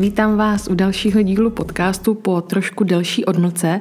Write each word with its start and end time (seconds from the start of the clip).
vítám 0.00 0.36
vás 0.36 0.68
u 0.68 0.74
dalšího 0.74 1.22
dílu 1.22 1.50
podcastu 1.50 2.14
po 2.14 2.40
trošku 2.40 2.84
delší 2.84 3.24
odmlce. 3.24 3.80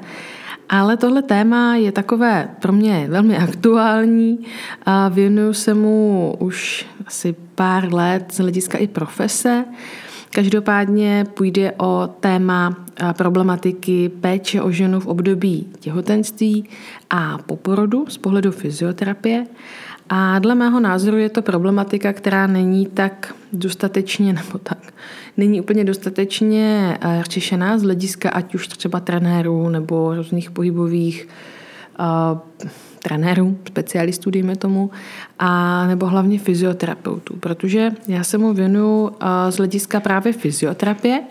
Ale 0.70 0.98
tohle 0.98 1.22
téma 1.22 1.76
je 1.76 1.92
takové 1.92 2.50
pro 2.62 2.74
mě 2.74 3.08
velmi 3.10 3.38
aktuální 3.38 4.40
a 4.86 5.10
věnuju 5.10 5.54
se 5.54 5.74
mu 5.74 6.36
už 6.40 6.86
asi 7.06 7.36
pár 7.56 7.94
let 7.94 8.26
z 8.32 8.40
hlediska 8.40 8.78
i 8.78 8.88
profese. 8.88 9.66
Každopádně 10.30 11.26
půjde 11.34 11.71
o 11.71 12.10
téma 12.20 12.86
problematiky 13.18 14.10
péče 14.10 14.62
o 14.62 14.72
ženu 14.72 15.00
v 15.00 15.08
období 15.08 15.68
těhotenství 15.80 16.70
a 17.10 17.38
poporodu 17.38 18.06
z 18.10 18.18
pohledu 18.18 18.51
fyzioterapie. 18.51 19.46
A 20.10 20.40
dle 20.40 20.56
mého 20.56 20.80
názoru 20.80 21.18
je 21.18 21.30
to 21.30 21.42
problematika, 21.42 22.14
která 22.14 22.48
není 22.48 22.86
tak 22.86 23.34
dostatečně, 23.54 24.34
nebo 24.34 24.58
tak, 24.64 24.94
není 25.38 25.62
úplně 25.62 25.84
dostatečně 25.84 26.98
eh, 27.02 27.24
řešená 27.30 27.78
z 27.78 27.84
hlediska 27.84 28.30
ať 28.30 28.56
už 28.56 28.68
třeba 28.68 29.00
trenérů 29.00 29.70
nebo 29.70 30.16
různých 30.16 30.52
pohybových 30.52 31.28
uh, 32.00 32.40
trenérů, 33.04 33.58
specialistů, 33.68 34.32
dejme 34.32 34.56
tomu, 34.56 34.92
a 35.40 35.88
nebo 35.88 36.06
hlavně 36.06 36.40
fyzioterapeutů, 36.40 37.36
protože 37.36 37.92
já 38.08 38.23
se 38.23 38.38
mu 38.38 38.54
věnuju 38.54 39.02
uh, 39.02 39.12
z 39.50 39.58
hlediska 39.58 40.00
právě 40.00 40.34
fyzioterapie, 40.34 41.22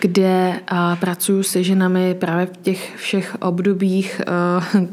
kde 0.00 0.60
pracuji 1.00 1.42
se 1.42 1.62
ženami 1.62 2.14
právě 2.14 2.46
v 2.46 2.56
těch 2.56 2.96
všech 2.96 3.36
obdobích 3.40 4.20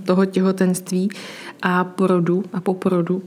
toho 0.06 0.26
těhotenství 0.26 1.10
a 1.62 1.84
porodu 1.84 2.44
a 2.54 2.62
po 2.62 2.74
porodu. 2.74 3.24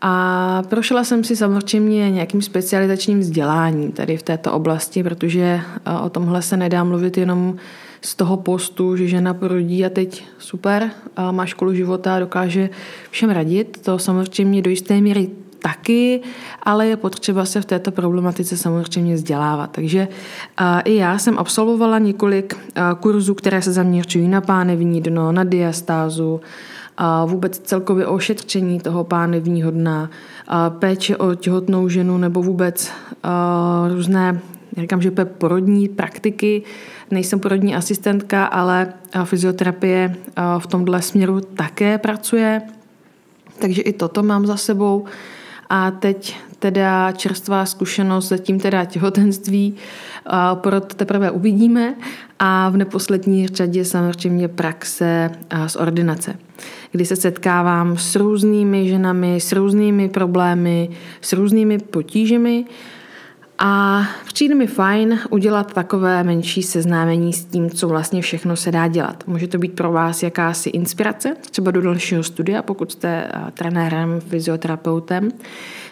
A 0.00 0.62
prošla 0.68 1.04
jsem 1.04 1.24
si 1.24 1.36
samozřejmě 1.36 2.10
nějakým 2.10 2.42
specializačním 2.42 3.20
vzděláním 3.20 3.92
tady 3.92 4.16
v 4.16 4.22
této 4.22 4.52
oblasti, 4.52 5.02
protože 5.02 5.60
o 6.02 6.10
tomhle 6.10 6.42
se 6.42 6.56
nedá 6.56 6.84
mluvit 6.84 7.18
jenom 7.18 7.56
z 8.00 8.14
toho 8.14 8.36
postu, 8.36 8.96
že 8.96 9.08
žena 9.08 9.34
porodí 9.34 9.84
a 9.84 9.90
teď 9.90 10.24
super, 10.38 10.90
má 11.30 11.46
školu 11.46 11.74
života 11.74 12.16
a 12.16 12.18
dokáže 12.18 12.70
všem 13.10 13.30
radit. 13.30 13.80
To 13.84 13.98
samozřejmě 13.98 14.62
do 14.62 14.70
jisté 14.70 15.00
míry 15.00 15.28
taky, 15.64 16.20
ale 16.62 16.86
je 16.86 16.96
potřeba 16.96 17.44
se 17.44 17.60
v 17.60 17.64
této 17.64 17.90
problematice 17.90 18.56
samozřejmě 18.56 19.14
vzdělávat. 19.14 19.70
Takže 19.70 20.08
i 20.84 20.96
já 20.96 21.18
jsem 21.18 21.38
absolvovala 21.38 21.98
několik 21.98 22.56
kurzů, 23.00 23.34
které 23.34 23.62
se 23.62 23.72
zaměřují 23.72 24.28
na 24.28 24.40
pánevní 24.40 25.00
dno, 25.00 25.32
na 25.32 25.44
diastázu, 25.44 26.40
a 26.96 27.24
vůbec 27.24 27.58
celkově 27.58 28.06
ošetření 28.06 28.80
toho 28.80 29.04
pánevního 29.04 29.70
dna, 29.70 30.10
a 30.48 30.70
péče 30.70 31.16
o 31.16 31.34
těhotnou 31.34 31.88
ženu 31.88 32.18
nebo 32.18 32.42
vůbec 32.42 32.90
a 33.22 33.88
různé, 33.94 34.40
já 34.76 34.82
říkám, 34.82 35.02
že 35.02 35.10
porodní 35.10 35.88
praktiky, 35.88 36.62
nejsem 37.10 37.40
porodní 37.40 37.76
asistentka, 37.76 38.44
ale 38.44 38.92
fyzioterapie 39.24 40.16
v 40.58 40.66
tomhle 40.66 41.02
směru 41.02 41.40
také 41.40 41.98
pracuje, 41.98 42.62
takže 43.58 43.82
i 43.82 43.92
toto 43.92 44.22
mám 44.22 44.46
za 44.46 44.56
sebou. 44.56 45.04
A 45.70 45.90
teď 45.90 46.36
teda 46.58 47.12
čerstvá 47.12 47.66
zkušenost, 47.66 48.28
zatím 48.28 48.60
teda 48.60 48.84
těhotenství, 48.84 49.74
porod 50.54 50.94
teprve 50.94 51.30
uvidíme. 51.30 51.94
A 52.38 52.68
v 52.70 52.76
neposlední 52.76 53.46
řadě 53.46 53.84
samozřejmě 53.84 54.48
praxe 54.48 55.30
z 55.66 55.76
ordinace, 55.76 56.36
kdy 56.92 57.06
se 57.06 57.16
setkávám 57.16 57.96
s 57.96 58.16
různými 58.16 58.88
ženami, 58.88 59.40
s 59.40 59.52
různými 59.52 60.08
problémy, 60.08 60.90
s 61.20 61.32
různými 61.32 61.78
potížemi 61.78 62.64
a 63.58 64.02
přijde 64.26 64.54
mi 64.54 64.66
fajn 64.66 65.20
udělat 65.30 65.72
takové 65.72 66.24
menší 66.24 66.62
seznámení 66.62 67.32
s 67.32 67.44
tím, 67.44 67.70
co 67.70 67.88
vlastně 67.88 68.22
všechno 68.22 68.56
se 68.56 68.72
dá 68.72 68.88
dělat. 68.88 69.24
Může 69.26 69.48
to 69.48 69.58
být 69.58 69.72
pro 69.72 69.92
vás 69.92 70.22
jakási 70.22 70.70
inspirace, 70.70 71.36
třeba 71.50 71.70
do 71.70 71.82
dalšího 71.82 72.22
studia, 72.22 72.62
pokud 72.62 72.92
jste 72.92 73.28
trenérem, 73.54 74.20
fyzioterapeutem, 74.28 75.28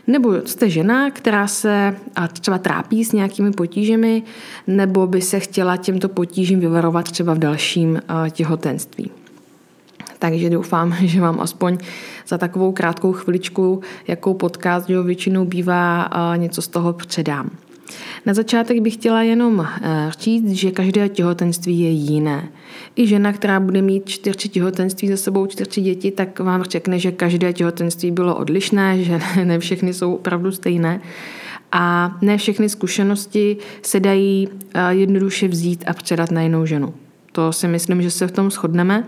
nebo 0.07 0.35
jste 0.45 0.71
žena, 0.71 1.11
která 1.11 1.47
se 1.47 1.97
třeba 2.33 2.59
trápí 2.59 3.05
s 3.05 3.13
nějakými 3.13 3.51
potížemi, 3.51 4.23
nebo 4.67 5.07
by 5.07 5.21
se 5.21 5.41
chtěla 5.41 5.77
těmto 5.77 6.09
potížím 6.09 6.61
vyvarovat 6.61 7.11
třeba 7.11 7.35
v 7.35 7.39
dalším 7.39 8.03
těhotenství. 8.31 9.11
Takže 10.23 10.51
doufám, 10.51 10.97
že 11.03 11.21
vám 11.21 11.41
aspoň 11.41 11.79
za 12.29 12.39
takovou 12.39 12.73
krátkou 12.73 13.13
chviličku, 13.13 13.81
jakou 14.09 14.35
podcast 14.35 14.91
jo, 14.91 15.03
většinou 15.03 15.45
bývá, 15.45 16.11
něco 16.37 16.63
z 16.63 16.69
toho 16.69 16.93
předám. 16.93 17.51
Na 18.27 18.35
začátek 18.35 18.81
bych 18.81 18.95
chtěla 18.95 19.23
jenom 19.23 19.67
eh, 19.83 20.11
říct, 20.19 20.51
že 20.51 20.71
každé 20.71 21.09
těhotenství 21.09 21.81
je 21.81 21.91
jiné. 21.91 22.49
I 22.97 23.07
žena, 23.07 23.33
která 23.33 23.61
bude 23.61 23.83
mít 23.83 24.09
čtyři 24.09 24.49
těhotenství 24.49 25.09
za 25.09 25.17
sebou, 25.17 25.47
čtyři 25.47 25.81
děti, 25.81 26.11
tak 26.11 26.41
vám 26.41 26.63
řekne, 26.63 26.99
že 26.99 27.13
každé 27.13 27.53
těhotenství 27.53 28.11
bylo 28.11 28.37
odlišné, 28.37 28.99
že 29.03 29.21
ne 29.45 29.59
všechny 29.59 29.95
jsou 29.95 30.15
opravdu 30.15 30.53
stejné. 30.53 31.01
A 31.73 32.17
ne 32.23 32.39
všechny 32.39 32.69
zkušenosti 32.69 33.57
se 33.83 34.01
dají 34.01 34.49
eh, 34.75 34.95
jednoduše 34.95 35.49
vzít 35.49 35.85
a 35.87 35.93
předat 35.93 36.31
na 36.31 36.43
jinou 36.43 36.67
ženu. 36.67 36.95
To 37.33 37.53
si 37.53 37.69
myslím, 37.69 38.03
že 38.03 38.11
se 38.11 38.27
v 38.27 38.33
tom 38.33 38.51
shodneme. 38.51 39.05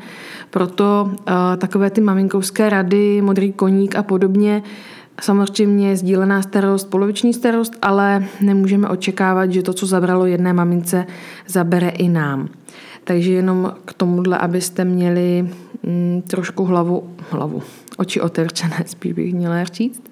Proto 0.55 1.11
uh, 1.11 1.15
takové 1.59 1.91
ty 1.91 2.01
maminkovské 2.01 2.71
rady, 2.71 3.23
modrý 3.23 3.53
koník 3.53 3.97
a 3.97 4.03
podobně, 4.03 4.63
samozřejmě 5.21 5.97
sdílená 5.97 6.43
starost, 6.43 6.91
poloviční 6.91 7.35
starost, 7.35 7.73
ale 7.83 8.27
nemůžeme 8.41 8.89
očekávat, 8.89 9.53
že 9.53 9.63
to, 9.63 9.73
co 9.73 9.87
zabralo 9.87 10.27
jedné 10.27 10.53
mamince, 10.53 11.07
zabere 11.47 11.89
i 11.89 12.09
nám. 12.09 12.49
Takže 13.05 13.33
jenom 13.33 13.73
k 13.85 13.93
tomuhle, 13.93 14.39
abyste 14.39 14.85
měli 14.85 15.49
mm, 15.83 16.23
trošku 16.27 16.65
hlavu, 16.65 17.11
hlavu, 17.31 17.63
oči 17.97 18.21
otevřené, 18.21 18.83
spíš 18.87 19.13
bych 19.13 19.35
měla 19.35 19.65
říct. 19.65 20.03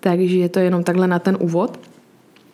Takže 0.00 0.36
je 0.36 0.48
to 0.48 0.58
jenom 0.58 0.84
takhle 0.84 1.06
na 1.06 1.18
ten 1.18 1.36
úvod. 1.40 1.78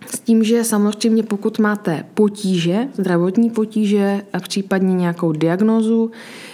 S 0.06 0.20
tím, 0.20 0.44
že 0.44 0.64
samozřejmě 0.64 1.22
pokud 1.22 1.58
máte 1.58 2.04
potíže, 2.14 2.88
zdravotní 2.94 3.50
potíže 3.50 4.22
a 4.32 4.40
případně 4.40 4.94
nějakou 4.94 5.32
diagnózu, 5.32 6.10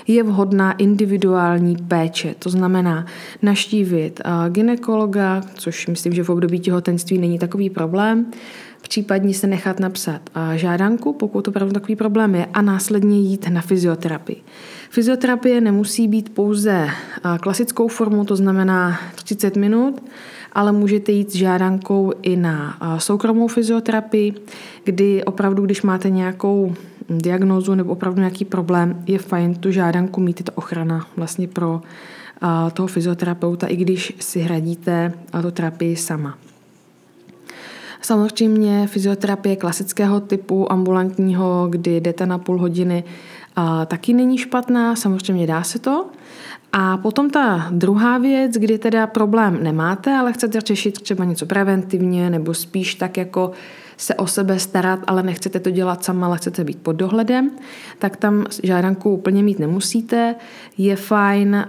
je 0.07 0.23
vhodná 0.23 0.73
individuální 0.73 1.77
péče. 1.89 2.35
To 2.39 2.51
znamená 2.51 3.07
naštívit 3.43 4.21
ginekologa, 4.49 5.43
což 5.55 5.87
myslím, 5.87 6.13
že 6.13 6.25
v 6.25 6.31
období 6.31 6.61
těhotenství 6.61 7.19
není 7.19 7.39
takový 7.39 7.71
problém, 7.71 8.27
případně 8.83 9.35
se 9.35 9.47
nechat 9.47 9.81
napsat 9.81 10.21
žádanku, 10.55 11.13
pokud 11.13 11.49
opravdu 11.49 11.73
takový 11.73 11.97
problém 11.97 12.35
je, 12.35 12.47
a 12.47 12.63
následně 12.63 13.21
jít 13.21 13.49
na 13.49 13.61
fyzioterapii. 13.61 14.43
Fyzioterapie 14.91 15.61
nemusí 15.61 16.09
být 16.09 16.35
pouze 16.35 16.89
klasickou 17.41 17.89
formou, 17.89 18.25
to 18.25 18.37
znamená 18.37 19.01
30 19.15 19.57
minut, 19.57 20.03
ale 20.53 20.73
můžete 20.73 21.13
jít 21.13 21.31
s 21.31 21.35
žádankou 21.35 22.13
i 22.23 22.37
na 22.37 22.77
soukromou 22.99 23.49
fyzioterapii, 23.49 24.35
kdy 24.85 25.25
opravdu, 25.25 25.65
když 25.65 25.83
máte 25.83 26.11
nějakou 26.11 26.75
diagnózu 27.09 27.75
nebo 27.75 27.93
opravdu 27.93 28.19
nějaký 28.19 28.45
problém, 28.45 29.03
je 29.07 29.19
fajn 29.19 29.55
tu 29.55 29.71
žádanku 29.71 30.21
mít, 30.21 30.41
je 30.41 30.45
to 30.45 30.53
ochrana 30.53 31.07
vlastně 31.17 31.49
pro 31.49 31.81
toho 32.73 32.87
fyzioterapeuta, 32.87 33.67
i 33.67 33.77
když 33.77 34.13
si 34.21 34.41
hradíte 34.41 35.13
tu 35.43 35.51
terapii 35.51 35.97
sama. 35.97 36.39
Samozřejmě 38.03 38.87
fyzioterapie 38.87 39.57
klasického 39.57 40.21
typu 40.21 40.73
ambulantního, 40.73 41.67
kdy 41.71 42.01
jdete 42.01 42.27
na 42.27 42.39
půl 42.39 42.59
hodiny, 42.59 43.05
taky 43.87 44.15
není 44.15 44.39
špatná, 44.39 44.97
samozřejmě 44.97 45.47
dá 45.47 45.63
se 45.63 45.79
to. 45.79 46.07
A 46.73 46.97
potom 46.97 47.31
ta 47.31 47.69
druhá 47.71 48.19
věc, 48.19 48.53
kdy 48.53 48.79
teda 48.79 49.07
problém 49.07 49.63
nemáte, 49.63 50.13
ale 50.13 50.33
chcete 50.33 50.61
řešit 50.61 51.01
třeba 51.03 51.25
něco 51.25 51.47
preventivně 51.47 52.31
nebo 52.31 52.55
spíš 52.55 52.95
tak 52.95 53.17
jako 53.17 53.51
se 53.97 54.15
o 54.15 54.27
sebe 54.27 54.59
starat, 54.59 55.01
ale 55.07 55.23
nechcete 55.23 55.61
to 55.61 55.71
dělat 55.71 56.05
sama, 56.05 56.27
ale 56.27 56.37
chcete 56.37 56.65
být 56.65 56.79
pod 56.83 56.93
dohledem, 56.93 57.51
tak 57.99 58.17
tam 58.17 58.47
žádanku 58.63 59.11
úplně 59.11 59.43
mít 59.43 59.59
nemusíte. 59.59 60.35
Je 60.79 60.97
fajn 60.97 61.67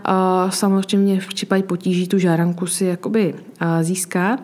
samozřejmě 0.50 1.22
v 1.22 1.28
případě 1.28 1.64
potíží 1.64 2.08
tu 2.08 2.20
žádanku 2.20 2.68
si 2.68 2.86
jakoby 2.86 3.36
získat, 3.82 4.40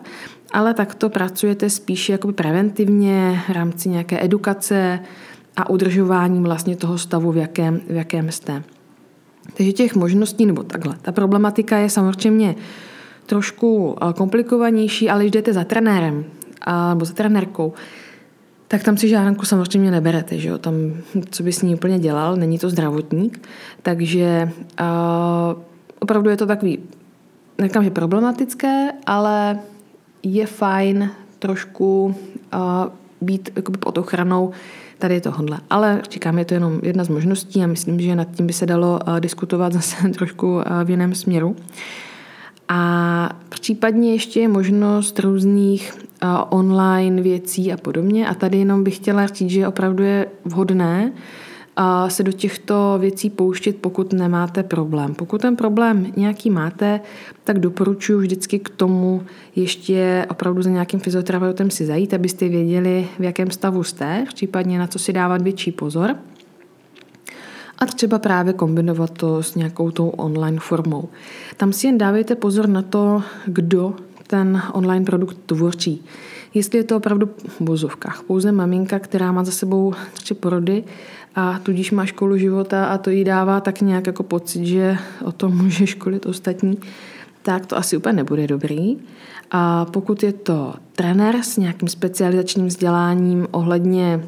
ale 0.52 0.74
takto 0.74 1.08
pracujete 1.10 1.70
spíše 1.70 2.12
jakoby 2.12 2.32
preventivně 2.32 3.42
v 3.48 3.52
rámci 3.52 3.88
nějaké 3.88 4.24
edukace 4.24 5.00
a 5.56 5.70
udržování 5.70 6.40
vlastně 6.40 6.76
toho 6.76 6.98
stavu, 6.98 7.32
v 7.32 7.36
jakém, 7.36 7.80
v 7.88 7.94
jakém 7.94 8.32
jste. 8.32 8.62
Takže 9.56 9.72
těch 9.72 9.94
možností, 9.94 10.46
nebo 10.46 10.62
takhle, 10.62 10.96
ta 11.02 11.12
problematika 11.12 11.78
je 11.78 11.90
samozřejmě 11.90 12.54
trošku 13.26 13.96
eh, 14.00 14.12
komplikovanější, 14.12 15.10
ale 15.10 15.22
když 15.22 15.32
jdete 15.32 15.52
za 15.52 15.64
trenérem 15.64 16.24
nebo 16.94 17.04
za 17.04 17.14
trenérkou, 17.14 17.72
tak 18.68 18.82
tam 18.82 18.96
si 18.96 19.08
žádanku 19.08 19.44
samozřejmě 19.44 19.90
neberete, 19.90 20.38
že 20.38 20.48
jo? 20.48 20.58
Tam, 20.58 20.74
co 21.30 21.42
by 21.42 21.52
s 21.52 21.62
ní 21.62 21.74
úplně 21.74 21.98
dělal, 21.98 22.36
není 22.36 22.58
to 22.58 22.70
zdravotník, 22.70 23.48
takže 23.82 24.52
uh, 24.80 25.62
opravdu 25.98 26.30
je 26.30 26.36
to 26.36 26.46
takový, 26.46 26.78
neříkám, 27.58 27.84
že 27.84 27.90
problematické, 27.90 28.92
ale 29.06 29.58
je 30.22 30.46
fajn 30.46 31.10
trošku 31.38 32.14
uh, 32.54 32.60
být 33.20 33.50
pod 33.80 33.98
ochranou 33.98 34.52
tady 34.98 35.20
tohle. 35.20 35.58
Ale 35.70 36.02
říkám, 36.10 36.38
je 36.38 36.44
to 36.44 36.54
jenom 36.54 36.80
jedna 36.82 37.04
z 37.04 37.08
možností 37.08 37.62
a 37.62 37.66
myslím, 37.66 38.00
že 38.00 38.16
nad 38.16 38.28
tím 38.30 38.46
by 38.46 38.52
se 38.52 38.66
dalo 38.66 38.98
diskutovat 39.20 39.72
zase 39.72 40.08
trošku 40.14 40.60
v 40.84 40.90
jiném 40.90 41.14
směru. 41.14 41.56
A 42.68 43.30
případně 43.48 44.12
ještě 44.12 44.40
je 44.40 44.48
možnost 44.48 45.18
různých 45.18 45.92
online 46.48 47.22
věcí 47.22 47.72
a 47.72 47.76
podobně. 47.76 48.28
A 48.28 48.34
tady 48.34 48.58
jenom 48.58 48.84
bych 48.84 48.96
chtěla 48.96 49.26
říct, 49.26 49.50
že 49.50 49.68
opravdu 49.68 50.02
je 50.02 50.26
vhodné 50.44 51.12
se 52.08 52.22
do 52.22 52.32
těchto 52.32 52.96
věcí 53.00 53.30
pouštět, 53.30 53.76
pokud 53.76 54.12
nemáte 54.12 54.62
problém. 54.62 55.14
Pokud 55.14 55.40
ten 55.40 55.56
problém 55.56 56.12
nějaký 56.16 56.50
máte, 56.50 57.00
tak 57.44 57.58
doporučuji 57.58 58.18
vždycky 58.18 58.58
k 58.58 58.68
tomu 58.68 59.22
ještě 59.56 60.26
opravdu 60.30 60.62
za 60.62 60.70
nějakým 60.70 61.00
fyzioterapeutem 61.00 61.70
si 61.70 61.86
zajít, 61.86 62.14
abyste 62.14 62.48
věděli, 62.48 63.08
v 63.18 63.22
jakém 63.22 63.50
stavu 63.50 63.82
jste, 63.82 64.24
případně 64.34 64.78
na 64.78 64.86
co 64.86 64.98
si 64.98 65.12
dávat 65.12 65.42
větší 65.42 65.72
pozor. 65.72 66.16
A 67.78 67.86
třeba 67.86 68.18
právě 68.18 68.52
kombinovat 68.52 69.10
to 69.10 69.42
s 69.42 69.54
nějakou 69.54 69.90
tou 69.90 70.08
online 70.08 70.58
formou. 70.60 71.08
Tam 71.56 71.72
si 71.72 71.86
jen 71.86 71.98
dávejte 71.98 72.34
pozor 72.34 72.68
na 72.68 72.82
to, 72.82 73.22
kdo 73.46 73.94
ten 74.26 74.62
online 74.72 75.04
produkt 75.04 75.36
tvoří. 75.46 76.02
Jestli 76.54 76.78
je 76.78 76.84
to 76.84 76.96
opravdu 76.96 77.28
v 77.48 77.60
bozovkách 77.60 78.22
pouze 78.22 78.52
maminka, 78.52 78.98
která 78.98 79.32
má 79.32 79.44
za 79.44 79.52
sebou 79.52 79.94
tři 80.12 80.34
porody 80.34 80.84
a 81.36 81.58
tudíž 81.62 81.90
má 81.90 82.06
školu 82.06 82.36
života 82.36 82.86
a 82.86 82.98
to 82.98 83.10
jí 83.10 83.24
dává 83.24 83.60
tak 83.60 83.80
nějak 83.80 84.06
jako 84.06 84.22
pocit, 84.22 84.66
že 84.66 84.96
o 85.24 85.32
tom 85.32 85.56
může 85.56 85.86
školit 85.86 86.26
ostatní, 86.26 86.78
tak 87.42 87.66
to 87.66 87.76
asi 87.76 87.96
úplně 87.96 88.12
nebude 88.12 88.46
dobrý. 88.46 88.96
A 89.50 89.84
pokud 89.84 90.22
je 90.22 90.32
to 90.32 90.74
trenér 90.92 91.36
s 91.42 91.56
nějakým 91.56 91.88
specializačním 91.88 92.66
vzděláním 92.66 93.46
ohledně 93.50 94.24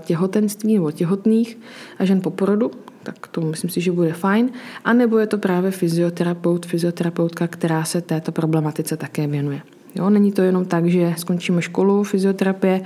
těhotenství 0.00 0.74
nebo 0.74 0.90
těhotných 0.90 1.58
a 1.98 2.04
žen 2.04 2.20
po 2.20 2.30
porodu, 2.30 2.70
tak 3.02 3.26
to 3.26 3.40
myslím 3.40 3.70
si, 3.70 3.80
že 3.80 3.92
bude 3.92 4.12
fajn. 4.12 4.50
A 4.84 4.92
nebo 4.92 5.18
je 5.18 5.26
to 5.26 5.38
právě 5.38 5.70
fyzioterapeut, 5.70 6.66
fyzioterapeutka, 6.66 7.46
která 7.46 7.84
se 7.84 8.00
této 8.00 8.32
problematice 8.32 8.96
také 8.96 9.26
věnuje. 9.26 9.60
Jo, 9.94 10.10
není 10.10 10.32
to 10.32 10.42
jenom 10.42 10.64
tak, 10.64 10.86
že 10.86 11.14
skončíme 11.16 11.62
školu 11.62 12.04
fyzioterapie 12.04 12.80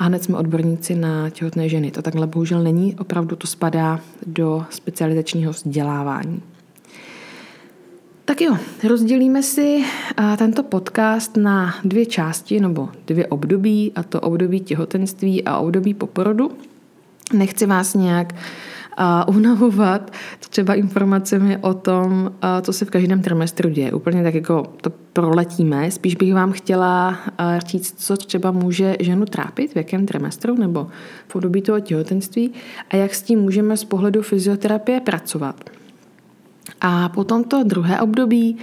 a 0.00 0.04
hned 0.04 0.24
jsme 0.24 0.38
odborníci 0.38 0.94
na 0.94 1.30
těhotné 1.30 1.68
ženy. 1.68 1.90
To 1.90 2.02
takhle 2.02 2.26
bohužel 2.26 2.62
není, 2.62 2.96
opravdu 2.98 3.36
to 3.36 3.46
spadá 3.46 4.00
do 4.26 4.64
specializačního 4.70 5.52
vzdělávání. 5.52 6.42
Tak 8.24 8.40
jo, 8.40 8.56
rozdělíme 8.88 9.42
si 9.42 9.84
tento 10.36 10.62
podcast 10.62 11.36
na 11.36 11.74
dvě 11.84 12.06
části 12.06 12.60
nebo 12.60 12.88
dvě 13.06 13.26
období, 13.26 13.92
a 13.94 14.02
to 14.02 14.20
období 14.20 14.60
těhotenství 14.60 15.44
a 15.44 15.58
období 15.58 15.94
poporodu. 15.94 16.50
Nechci 17.32 17.66
vás 17.66 17.94
nějak 17.94 18.34
unavovat 19.28 20.10
třeba 20.50 20.74
informacemi 20.74 21.56
o 21.60 21.74
tom, 21.74 22.32
co 22.62 22.72
se 22.72 22.84
v 22.84 22.90
každém 22.90 23.22
trimestru 23.22 23.68
děje. 23.68 23.92
Úplně 23.92 24.22
tak 24.22 24.34
jako 24.34 24.62
to 24.80 24.90
proletíme. 25.12 25.90
Spíš 25.90 26.14
bych 26.14 26.34
vám 26.34 26.52
chtěla 26.52 27.18
říct, 27.66 27.94
co 27.98 28.16
třeba 28.16 28.50
může 28.50 28.96
ženu 29.00 29.26
trápit, 29.26 29.72
v 29.72 29.76
jakém 29.76 30.06
trimestru 30.06 30.54
nebo 30.54 30.86
v 31.28 31.36
období 31.36 31.62
toho 31.62 31.80
těhotenství 31.80 32.52
a 32.90 32.96
jak 32.96 33.14
s 33.14 33.22
tím 33.22 33.38
můžeme 33.38 33.76
z 33.76 33.84
pohledu 33.84 34.22
fyzioterapie 34.22 35.00
pracovat. 35.00 35.70
A 36.80 37.08
potom 37.08 37.44
to 37.44 37.62
druhé 37.64 38.00
období, 38.00 38.56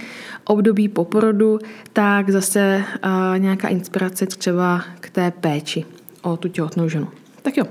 období 0.44 0.88
po 0.88 1.04
porodu, 1.04 1.58
tak 1.92 2.30
zase 2.30 2.84
uh, 3.04 3.38
nějaká 3.38 3.68
inspirace 3.68 4.26
třeba 4.26 4.82
k 5.00 5.10
té 5.10 5.30
péči 5.30 5.84
o 6.22 6.36
tu 6.36 6.48
těhotnou 6.48 6.88
ženu. 6.88 7.08
Tak 7.42 7.56
jo, 7.56 7.64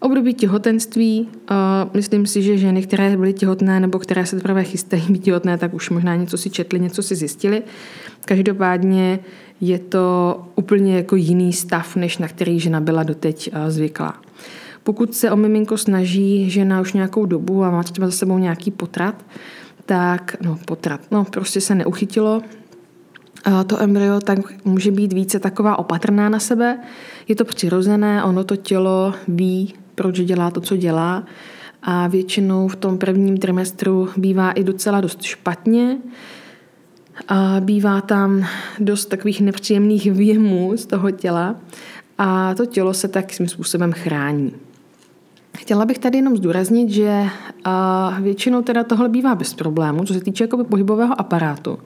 období 0.00 0.34
těhotenství, 0.34 1.28
uh, 1.50 1.56
myslím 1.94 2.26
si, 2.26 2.42
že 2.42 2.58
ženy, 2.58 2.82
které 2.82 3.16
byly 3.16 3.32
těhotné 3.32 3.80
nebo 3.80 3.98
které 3.98 4.26
se 4.26 4.36
teprve 4.36 4.64
chystají 4.64 5.02
být 5.08 5.22
těhotné, 5.22 5.58
tak 5.58 5.74
už 5.74 5.90
možná 5.90 6.16
něco 6.16 6.38
si 6.38 6.50
četli, 6.50 6.80
něco 6.80 7.02
si 7.02 7.16
zjistili. 7.16 7.62
Každopádně 8.24 9.18
je 9.60 9.78
to 9.78 10.38
úplně 10.54 10.96
jako 10.96 11.16
jiný 11.16 11.52
stav, 11.52 11.96
než 11.96 12.18
na 12.18 12.28
který 12.28 12.60
žena 12.60 12.80
byla 12.80 13.02
doteď 13.02 13.50
uh, 13.52 13.70
zvyklá. 13.70 14.14
Pokud 14.82 15.14
se 15.14 15.30
o 15.30 15.36
miminko 15.36 15.76
snaží 15.76 16.50
žena 16.50 16.80
už 16.80 16.92
nějakou 16.92 17.26
dobu 17.26 17.64
a 17.64 17.70
má 17.70 17.82
třeba 17.82 18.06
za 18.06 18.12
sebou 18.12 18.38
nějaký 18.38 18.70
potrat, 18.70 19.24
tak, 19.86 20.36
no 20.42 20.58
potrat, 20.66 21.00
no 21.10 21.24
prostě 21.24 21.60
se 21.60 21.74
neuchytilo 21.74 22.42
to 23.66 23.82
embryo, 23.82 24.20
tak 24.20 24.38
může 24.64 24.90
být 24.90 25.12
více 25.12 25.38
taková 25.38 25.78
opatrná 25.78 26.28
na 26.28 26.40
sebe. 26.40 26.78
Je 27.28 27.34
to 27.34 27.44
přirozené, 27.44 28.24
ono 28.24 28.44
to 28.44 28.56
tělo 28.56 29.14
ví, 29.28 29.74
proč 29.98 30.20
dělá 30.20 30.50
to, 30.50 30.60
co 30.60 30.76
dělá 30.76 31.24
a 31.82 32.06
většinou 32.06 32.68
v 32.68 32.76
tom 32.76 32.98
prvním 32.98 33.36
trimestru 33.38 34.08
bývá 34.16 34.50
i 34.52 34.64
docela 34.64 35.00
dost 35.00 35.22
špatně. 35.22 35.98
A 37.28 37.56
bývá 37.60 38.00
tam 38.00 38.46
dost 38.78 39.06
takových 39.06 39.40
nepříjemných 39.40 40.12
věmů 40.12 40.72
z 40.76 40.86
toho 40.86 41.10
těla 41.10 41.56
a 42.18 42.54
to 42.54 42.66
tělo 42.66 42.94
se 42.94 43.08
tak 43.08 43.32
svým 43.32 43.48
způsobem 43.48 43.92
chrání. 43.92 44.52
Chtěla 45.58 45.84
bych 45.84 45.98
tady 45.98 46.18
jenom 46.18 46.36
zdůraznit, 46.36 46.90
že 46.90 47.24
většinou 48.20 48.62
teda 48.62 48.84
tohle 48.84 49.08
bývá 49.08 49.34
bez 49.34 49.54
problému, 49.54 50.04
co 50.04 50.14
se 50.14 50.20
týče 50.20 50.44
jakoby 50.44 50.64
pohybového 50.64 51.20
aparátu. 51.20 51.78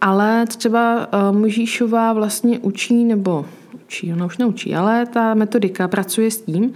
Ale 0.00 0.46
třeba 0.46 1.08
Možíšová 1.30 2.12
vlastně 2.12 2.58
učí, 2.58 3.04
nebo 3.04 3.46
učí, 3.86 4.12
ona 4.12 4.26
už 4.26 4.38
neučí, 4.38 4.74
ale 4.74 5.06
ta 5.06 5.34
metodika 5.34 5.88
pracuje 5.88 6.30
s 6.30 6.42
tím, 6.42 6.72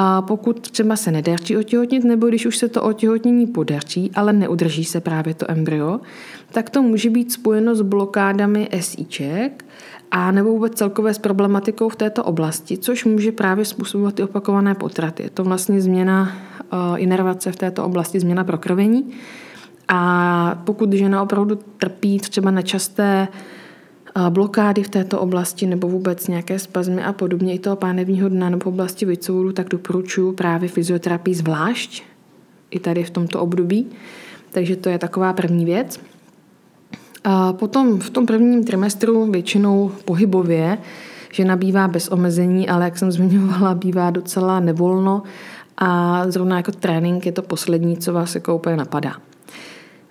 a 0.00 0.22
pokud 0.22 0.70
třeba 0.70 0.96
se 0.96 1.10
nedaří 1.10 1.56
otěhotnit, 1.56 2.04
nebo 2.04 2.26
když 2.26 2.46
už 2.46 2.56
se 2.56 2.68
to 2.68 2.82
otěhotnění 2.82 3.46
podaří, 3.46 4.10
ale 4.14 4.32
neudrží 4.32 4.84
se 4.84 5.00
právě 5.00 5.34
to 5.34 5.50
embryo, 5.50 6.00
tak 6.52 6.70
to 6.70 6.82
může 6.82 7.10
být 7.10 7.32
spojeno 7.32 7.74
s 7.74 7.82
blokádami 7.82 8.68
SIček 8.80 9.64
a 10.10 10.30
nebo 10.30 10.50
vůbec 10.50 10.74
celkové 10.74 11.14
s 11.14 11.18
problematikou 11.18 11.88
v 11.88 11.96
této 11.96 12.24
oblasti, 12.24 12.78
což 12.78 13.04
může 13.04 13.32
právě 13.32 13.64
způsobovat 13.64 14.14
ty 14.14 14.22
opakované 14.22 14.74
potraty. 14.74 15.22
Je 15.22 15.30
to 15.30 15.44
vlastně 15.44 15.80
změna 15.80 16.32
uh, 16.72 16.78
inervace 17.02 17.52
v 17.52 17.56
této 17.56 17.84
oblasti, 17.84 18.20
změna 18.20 18.44
prokrvení. 18.44 19.10
A 19.88 20.62
pokud 20.64 20.92
žena 20.92 21.22
opravdu 21.22 21.58
trpí 21.78 22.18
třeba 22.18 22.50
na 22.50 22.62
časté 22.62 23.28
blokády 24.30 24.82
v 24.82 24.88
této 24.88 25.20
oblasti 25.20 25.66
nebo 25.66 25.88
vůbec 25.88 26.28
nějaké 26.28 26.58
spazmy 26.58 27.04
a 27.04 27.12
podobně 27.12 27.54
i 27.54 27.58
toho 27.58 27.76
pánevního 27.76 28.28
dna 28.28 28.50
nebo 28.50 28.64
v 28.64 28.66
oblasti 28.66 29.06
vycouru, 29.06 29.52
tak 29.52 29.68
doporučuji 29.68 30.32
právě 30.32 30.68
fyzioterapii 30.68 31.34
zvlášť 31.34 32.02
i 32.70 32.78
tady 32.78 33.04
v 33.04 33.10
tomto 33.10 33.40
období. 33.40 33.86
Takže 34.50 34.76
to 34.76 34.88
je 34.88 34.98
taková 34.98 35.32
první 35.32 35.64
věc. 35.64 36.00
A 37.24 37.52
potom 37.52 37.98
v 37.98 38.10
tom 38.10 38.26
prvním 38.26 38.64
trimestru 38.64 39.30
většinou 39.30 39.90
pohybově 40.04 40.78
žena 41.32 41.56
bývá 41.56 41.88
bez 41.88 42.08
omezení, 42.08 42.68
ale 42.68 42.84
jak 42.84 42.98
jsem 42.98 43.12
zmiňovala, 43.12 43.74
bývá 43.74 44.10
docela 44.10 44.60
nevolno 44.60 45.22
a 45.76 46.22
zrovna 46.30 46.56
jako 46.56 46.72
trénink 46.72 47.26
je 47.26 47.32
to 47.32 47.42
poslední, 47.42 47.96
co 47.96 48.12
vás 48.12 48.34
jako 48.34 48.56
úplně 48.56 48.76
napadá. 48.76 49.12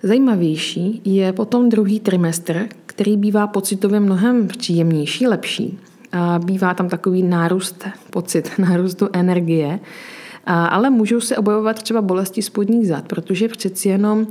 Zajímavější 0.03 1.01
je 1.05 1.33
potom 1.33 1.69
druhý 1.69 1.99
trimestr, 1.99 2.67
který 2.97 3.17
bývá 3.17 3.47
pocitově 3.47 3.99
mnohem 3.99 4.47
příjemnější, 4.47 5.27
lepší. 5.27 5.79
Bývá 6.45 6.73
tam 6.73 6.89
takový 6.89 7.23
nárůst, 7.23 7.87
pocit 8.09 8.51
nárůstu 8.57 9.09
energie, 9.13 9.79
ale 10.45 10.89
můžou 10.89 11.19
se 11.19 11.37
objevovat 11.37 11.83
třeba 11.83 12.01
bolesti 12.01 12.41
spodních 12.41 12.87
zad, 12.87 13.07
protože 13.07 13.47
přeci 13.47 13.89
jenom 13.89 14.27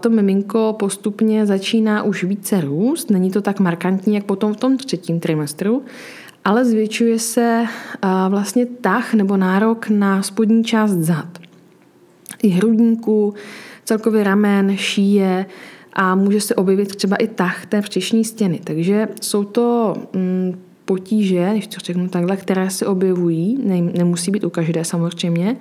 to 0.00 0.10
miminko 0.10 0.76
postupně 0.78 1.46
začíná 1.46 2.02
už 2.02 2.24
více 2.24 2.60
růst, 2.60 3.10
není 3.10 3.30
to 3.30 3.42
tak 3.42 3.60
markantní, 3.60 4.14
jak 4.14 4.24
potom 4.24 4.54
v 4.54 4.56
tom 4.56 4.76
třetím 4.76 5.20
trimestru, 5.20 5.82
ale 6.44 6.64
zvětšuje 6.64 7.18
se 7.18 7.64
vlastně 8.28 8.66
tah 8.66 9.14
nebo 9.14 9.36
nárok 9.36 9.88
na 9.88 10.22
spodní 10.22 10.64
část 10.64 10.92
zad. 10.92 11.38
I 12.42 12.48
hrudníku, 12.48 13.34
celkově 13.84 14.24
ramen, 14.24 14.76
šíje 14.76 15.46
a 15.94 16.14
může 16.14 16.40
se 16.40 16.54
objevit 16.54 16.96
třeba 16.96 17.16
i 17.16 17.26
tah 17.26 17.66
té 17.66 17.80
vřešní 17.80 18.24
stěny. 18.24 18.60
Takže 18.64 19.08
jsou 19.20 19.44
to 19.44 19.94
mm, 20.12 20.60
potíže, 20.84 21.48
když 21.52 21.66
to 21.66 21.80
řeknu 21.80 22.08
takhle, 22.08 22.36
které 22.36 22.70
se 22.70 22.86
objevují, 22.86 23.58
ne, 23.64 23.80
nemusí 23.80 24.30
být 24.30 24.44
u 24.44 24.50
každé 24.50 24.84
samozřejmě. 24.84 25.56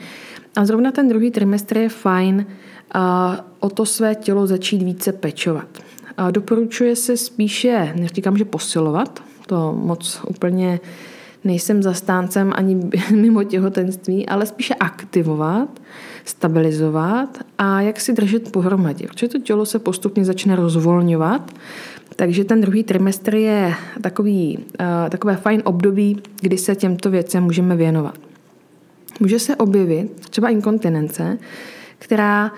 A 0.56 0.66
zrovna 0.66 0.92
ten 0.92 1.10
druhý 1.10 1.32
trimestr 1.32 1.78
je 1.78 1.90
fajn 1.90 2.46
a 2.92 3.38
o 3.60 3.70
to 3.70 3.86
své 3.86 4.16
tělo 4.16 4.48
začít 4.48 4.84
více 4.84 5.12
pečovat. 5.12 5.68
A 6.18 6.32
doporučuje 6.32 6.96
se 6.96 7.18
spíše, 7.18 7.94
neříkám, 7.96 8.38
že 8.38 8.46
posilovat, 8.46 9.24
to 9.48 9.74
moc 9.84 10.22
úplně 10.28 10.80
nejsem 11.44 11.84
zastáncem 11.84 12.54
ani 12.56 12.90
mimo 13.12 13.44
těhotenství, 13.44 14.28
ale 14.28 14.46
spíše 14.46 14.74
aktivovat, 14.74 15.70
stabilizovat 16.26 17.38
a 17.58 17.82
jak 17.82 18.02
si 18.02 18.14
držet 18.14 18.52
pohromadě. 18.52 19.08
Protože 19.08 19.28
to 19.28 19.40
tělo 19.40 19.66
se 19.66 19.80
postupně 19.80 20.26
začne 20.26 20.56
rozvolňovat 20.56 21.52
Takže 22.16 22.44
ten 22.44 22.62
druhý 22.62 22.84
trimestr 22.84 23.36
je 23.36 23.74
takový, 24.02 24.58
uh, 24.58 24.86
takové 25.10 25.36
fajn 25.36 25.62
období, 25.66 26.22
kdy 26.42 26.58
se 26.58 26.76
těmto 26.76 27.10
věcem 27.10 27.44
můžeme 27.44 27.76
věnovat. 27.76 28.18
Může 29.20 29.40
se 29.40 29.56
objevit 29.56 30.12
třeba 30.30 30.50
inkontinence, 30.50 31.38
která 32.00 32.52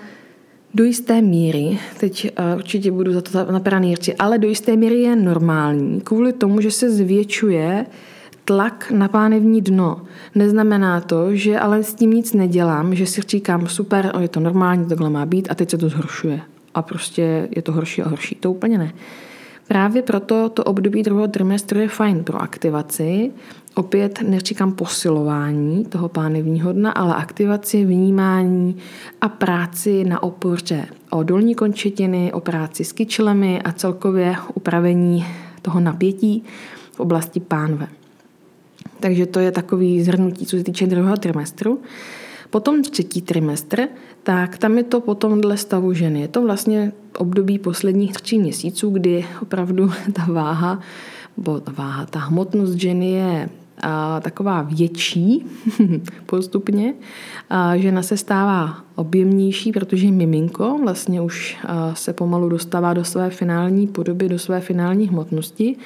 do 0.74 0.84
jisté 0.84 1.22
míry, 1.22 1.78
teď 2.00 2.30
uh, 2.38 2.58
určitě 2.58 2.90
budu 2.90 3.12
za 3.12 3.20
to 3.20 3.52
napadat 3.52 3.82
ale 4.18 4.38
do 4.38 4.48
jisté 4.48 4.76
míry 4.76 5.02
je 5.02 5.16
normální, 5.16 6.00
kvůli 6.00 6.32
tomu, 6.32 6.60
že 6.60 6.70
se 6.70 6.90
zvětšuje 6.90 7.86
tlak 8.46 8.90
na 8.90 9.08
pánevní 9.08 9.60
dno. 9.60 10.00
Neznamená 10.34 11.00
to, 11.00 11.34
že 11.34 11.58
ale 11.58 11.82
s 11.82 11.94
tím 11.94 12.10
nic 12.10 12.32
nedělám, 12.32 12.94
že 12.94 13.06
si 13.06 13.20
říkám, 13.20 13.66
super, 13.66 14.12
je 14.20 14.28
to 14.28 14.40
normální, 14.40 14.86
takhle 14.86 15.10
má 15.10 15.26
být 15.26 15.48
a 15.50 15.54
teď 15.54 15.70
se 15.70 15.78
to 15.78 15.88
zhoršuje. 15.88 16.40
A 16.74 16.82
prostě 16.82 17.48
je 17.56 17.62
to 17.62 17.72
horší 17.72 18.02
a 18.02 18.08
horší. 18.08 18.34
To 18.34 18.50
úplně 18.50 18.78
ne. 18.78 18.92
Právě 19.68 20.02
proto 20.02 20.48
to 20.48 20.64
období 20.64 21.02
druhého 21.02 21.28
trimestru 21.28 21.80
je 21.80 21.88
fajn 21.88 22.24
pro 22.24 22.42
aktivaci. 22.42 23.32
Opět 23.74 24.22
neříkám 24.22 24.72
posilování 24.72 25.84
toho 25.84 26.08
pánevního 26.08 26.72
dna, 26.72 26.90
ale 26.90 27.14
aktivaci, 27.14 27.84
vnímání 27.84 28.76
a 29.20 29.28
práci 29.28 30.04
na 30.04 30.22
opoře 30.22 30.86
o 31.10 31.22
dolní 31.22 31.54
končetiny, 31.54 32.32
o 32.32 32.40
práci 32.40 32.84
s 32.84 32.92
kyčlemi 32.92 33.62
a 33.62 33.72
celkově 33.72 34.36
upravení 34.54 35.26
toho 35.62 35.80
napětí 35.80 36.44
v 36.92 37.00
oblasti 37.00 37.40
pánve. 37.40 37.88
Takže 39.06 39.26
to 39.26 39.40
je 39.40 39.52
takový 39.52 40.02
zhrnutí, 40.02 40.46
co 40.46 40.56
se 40.56 40.64
týče 40.64 40.86
druhého 40.86 41.16
trimestru. 41.16 41.80
Potom 42.50 42.82
třetí 42.82 43.22
trimestr, 43.22 43.88
tak 44.22 44.58
tam 44.58 44.78
je 44.78 44.84
to 44.84 45.00
potom 45.00 45.40
dle 45.40 45.56
stavu 45.56 45.92
ženy. 45.92 46.20
Je 46.20 46.28
to 46.28 46.42
vlastně 46.42 46.92
období 47.18 47.58
posledních 47.58 48.12
tří 48.12 48.38
měsíců, 48.38 48.90
kdy 48.90 49.26
opravdu 49.42 49.92
ta 50.12 50.26
váha, 50.32 50.80
bo 51.36 51.60
ta 51.60 51.72
váha, 51.72 52.06
ta 52.06 52.18
hmotnost 52.18 52.72
ženy 52.72 53.10
je 53.10 53.48
a, 53.80 54.20
taková 54.20 54.62
větší 54.62 55.46
postupně. 56.26 56.94
A, 57.50 57.76
žena 57.76 58.02
se 58.02 58.16
stává 58.16 58.76
objemnější, 58.94 59.72
protože 59.72 60.10
miminko 60.10 60.78
vlastně 60.82 61.20
už 61.20 61.56
a, 61.64 61.94
se 61.94 62.12
pomalu 62.12 62.48
dostává 62.48 62.94
do 62.94 63.04
své 63.04 63.30
finální 63.30 63.86
podoby, 63.86 64.28
do 64.28 64.38
své 64.38 64.60
finální 64.60 65.08
hmotnosti. 65.08 65.76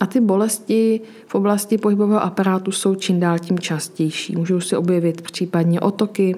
A 0.00 0.06
ty 0.06 0.20
bolesti 0.20 1.00
v 1.26 1.34
oblasti 1.34 1.78
pohybového 1.78 2.22
aparátu 2.22 2.72
jsou 2.72 2.94
čím 2.94 3.20
dál 3.20 3.38
tím 3.38 3.58
častější. 3.58 4.36
Můžou 4.36 4.60
se 4.60 4.78
objevit 4.78 5.20
případně 5.20 5.80
otoky, 5.80 6.36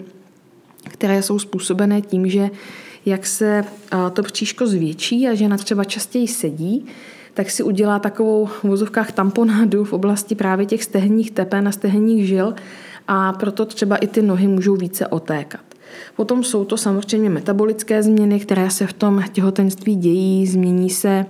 které 0.88 1.22
jsou 1.22 1.38
způsobené 1.38 2.00
tím, 2.00 2.28
že 2.28 2.50
jak 3.06 3.26
se 3.26 3.64
to 4.12 4.22
bříško 4.22 4.66
zvětší 4.66 5.28
a 5.28 5.34
žena 5.34 5.56
třeba 5.56 5.84
častěji 5.84 6.28
sedí, 6.28 6.86
tak 7.34 7.50
si 7.50 7.62
udělá 7.62 7.98
takovou 7.98 8.46
v 8.46 8.64
vozovkách 8.64 9.12
tamponádu 9.12 9.84
v 9.84 9.92
oblasti 9.92 10.34
právě 10.34 10.66
těch 10.66 10.84
stehních 10.84 11.30
tepen 11.30 11.68
a 11.68 11.72
stehních 11.72 12.26
žil 12.26 12.54
a 13.08 13.32
proto 13.32 13.64
třeba 13.66 13.96
i 13.96 14.06
ty 14.06 14.22
nohy 14.22 14.48
můžou 14.48 14.76
více 14.76 15.06
otékat. 15.06 15.60
Potom 16.16 16.44
jsou 16.44 16.64
to 16.64 16.76
samozřejmě 16.76 17.30
metabolické 17.30 18.02
změny, 18.02 18.40
které 18.40 18.70
se 18.70 18.86
v 18.86 18.92
tom 18.92 19.24
těhotenství 19.32 19.96
dějí, 19.96 20.46
změní 20.46 20.90
se 20.90 21.26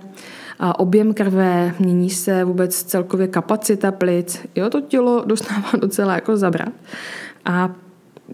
objem 0.59 1.13
krve, 1.13 1.75
mění 1.79 2.09
se 2.09 2.43
vůbec 2.43 2.83
celkově 2.83 3.27
kapacita 3.27 3.91
plic. 3.91 4.39
Jo, 4.55 4.69
to 4.69 4.81
tělo 4.81 5.23
dostává 5.25 5.71
docela 5.79 6.15
jako 6.15 6.37
zabrat. 6.37 6.73
A 7.45 7.75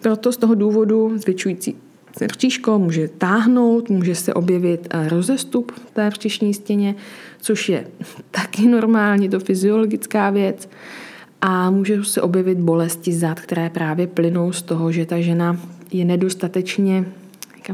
proto 0.01 0.31
z 0.31 0.37
toho 0.37 0.55
důvodu 0.55 1.17
zvětšující 1.17 1.75
rčičko 2.21 2.79
může 2.79 3.07
táhnout, 3.07 3.89
může 3.89 4.15
se 4.15 4.33
objevit 4.33 4.87
eh, 4.89 5.09
rozestup 5.09 5.71
v 5.71 5.91
té 5.91 6.09
břišní 6.09 6.53
stěně, 6.53 6.95
což 7.41 7.69
je 7.69 7.87
taky 8.31 8.67
normální, 8.67 9.29
to 9.29 9.39
fyziologická 9.39 10.29
věc. 10.29 10.69
A 11.41 11.69
může 11.69 12.03
se 12.03 12.21
objevit 12.21 12.57
bolesti 12.57 13.13
zad, 13.13 13.39
které 13.39 13.69
právě 13.69 14.07
plynou 14.07 14.51
z 14.51 14.61
toho, 14.61 14.91
že 14.91 15.05
ta 15.05 15.19
žena 15.19 15.59
je 15.91 16.05
nedostatečně 16.05 17.05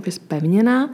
spevněná 0.09 0.89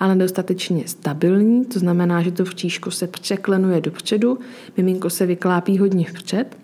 ale 0.00 0.14
dostatečně 0.16 0.82
stabilní, 0.86 1.64
to 1.64 1.78
znamená, 1.78 2.22
že 2.22 2.30
to 2.30 2.44
vříško 2.44 2.90
se 2.90 3.06
překlenuje 3.06 3.80
dopředu, 3.80 4.38
miminko 4.76 5.10
se 5.10 5.26
vyklápí 5.26 5.78
hodně 5.78 6.06
vpřed, 6.06 6.56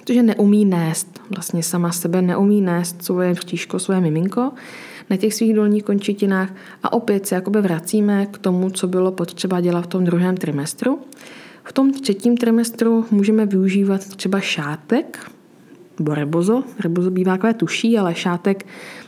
protože 0.00 0.22
neumí 0.22 0.64
nést, 0.64 1.20
vlastně 1.30 1.62
sama 1.62 1.92
sebe 1.92 2.22
neumí 2.22 2.60
nést 2.60 3.02
svoje 3.02 3.32
vříško, 3.32 3.78
svoje 3.78 4.00
miminko 4.00 4.52
na 5.10 5.16
těch 5.16 5.34
svých 5.34 5.54
dolních 5.54 5.84
končetinách 5.84 6.54
a 6.82 6.92
opět 6.92 7.26
se 7.26 7.34
jakoby 7.34 7.60
vracíme 7.60 8.26
k 8.26 8.38
tomu, 8.38 8.70
co 8.70 8.88
bylo 8.88 9.12
potřeba 9.12 9.60
dělat 9.60 9.84
v 9.84 9.86
tom 9.86 10.04
druhém 10.04 10.36
trimestru. 10.36 10.98
V 11.64 11.72
tom 11.72 11.92
třetím 11.92 12.36
trimestru 12.36 13.06
můžeme 13.10 13.46
využívat 13.46 14.16
třeba 14.16 14.40
šátek, 14.40 15.30
nebo 15.98 16.14
rebozo. 16.14 16.64
Rebozo 16.80 17.10
bývá 17.10 17.32
takové 17.32 17.54
tuší, 17.54 17.98
ale 17.98 18.14
šátek 18.14 18.66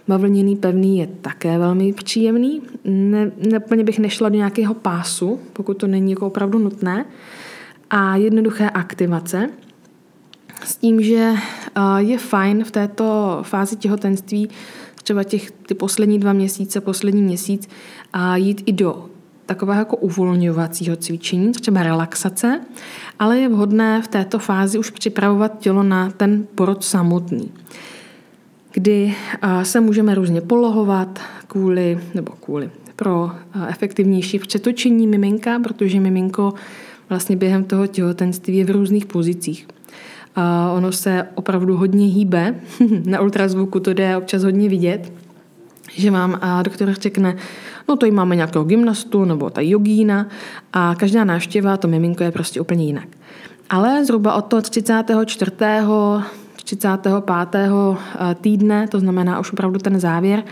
Bavlněný 0.09 0.57
pevný 0.57 0.99
je 0.99 1.07
také 1.07 1.59
velmi 1.59 1.93
příjemný. 1.93 2.63
Ne, 2.85 3.33
neplně 3.51 3.85
bych 3.85 3.99
nešla 3.99 4.29
do 4.29 4.37
nějakého 4.37 4.75
pásu, 4.75 5.41
pokud 5.53 5.75
to 5.75 5.87
není 5.87 6.11
jako 6.11 6.27
opravdu 6.27 6.59
nutné. 6.59 7.05
A 7.91 8.17
jednoduché 8.17 8.71
aktivace. 8.71 9.51
S 10.65 10.77
tím, 10.77 11.03
že 11.03 11.33
je 11.97 12.19
fajn 12.19 12.65
v 12.65 12.71
této 12.71 13.39
fázi 13.43 13.77
těhotenství 13.77 14.49
třeba 15.03 15.25
těch 15.25 15.51
ty 15.51 15.75
poslední 15.75 16.19
dva 16.19 16.33
měsíce, 16.33 16.81
poslední 16.81 17.23
měsíc 17.23 17.69
a 18.13 18.37
jít 18.37 18.63
i 18.67 18.73
do 18.73 19.09
takového 19.47 19.81
jako 19.81 19.97
uvolňovacího 19.97 20.97
cvičení, 20.97 21.53
třeba 21.53 21.83
relaxace, 21.83 22.61
ale 23.19 23.39
je 23.39 23.49
vhodné 23.49 24.03
v 24.03 24.09
této 24.09 24.39
fázi 24.39 24.79
už 24.79 24.91
připravovat 24.91 25.59
tělo 25.59 25.83
na 25.83 26.11
ten 26.11 26.47
porod 26.55 26.85
samotný 26.85 27.51
kdy 28.73 29.15
se 29.63 29.81
můžeme 29.81 30.15
různě 30.15 30.41
polohovat 30.41 31.19
kvůli, 31.47 32.01
nebo 32.15 32.33
kvůli, 32.41 32.71
pro 32.97 33.31
efektivnější 33.69 34.39
přetočení 34.39 35.07
miminka, 35.07 35.59
protože 35.59 36.01
miminko 36.01 36.55
vlastně 37.09 37.37
během 37.37 37.65
toho 37.65 37.87
těhotenství 37.87 38.57
je 38.57 38.65
v 38.65 38.71
různých 38.71 39.07
pozicích. 39.07 39.69
A 40.37 40.73
ono 40.73 40.93
se 40.93 41.29
opravdu 41.35 41.77
hodně 41.77 42.07
hýbe. 42.07 42.55
Na 43.05 43.21
ultrazvuku 43.21 43.81
to 43.81 43.93
jde 43.93 44.17
občas 44.17 44.43
hodně 44.43 44.69
vidět, 44.69 45.13
že 45.95 46.11
vám 46.11 46.39
a 46.41 46.63
doktor 46.63 46.93
řekne, 46.93 47.37
no 47.89 47.97
to 47.97 48.11
máme 48.11 48.37
nějakého 48.37 48.65
gymnastu 48.65 49.25
nebo 49.25 49.51
ta 49.51 49.61
jogína 49.61 50.29
a 50.73 50.95
každá 50.95 51.25
návštěva, 51.25 51.77
to 51.77 51.89
miminko 51.89 52.25
je 52.25 52.31
prostě 52.31 52.61
úplně 52.61 52.85
jinak. 52.85 53.09
Ale 53.71 54.05
zhruba 54.05 54.35
od 54.35 54.43
toho 54.43 54.63
34 54.63 55.51
35. 56.65 57.99
Eh, 58.15 58.35
týdne, 58.35 58.89
to 58.89 59.01
znamená 59.01 59.41
už 59.41 59.53
opravdu 59.53 59.79
ten 59.79 60.01
závěr, 60.01 60.45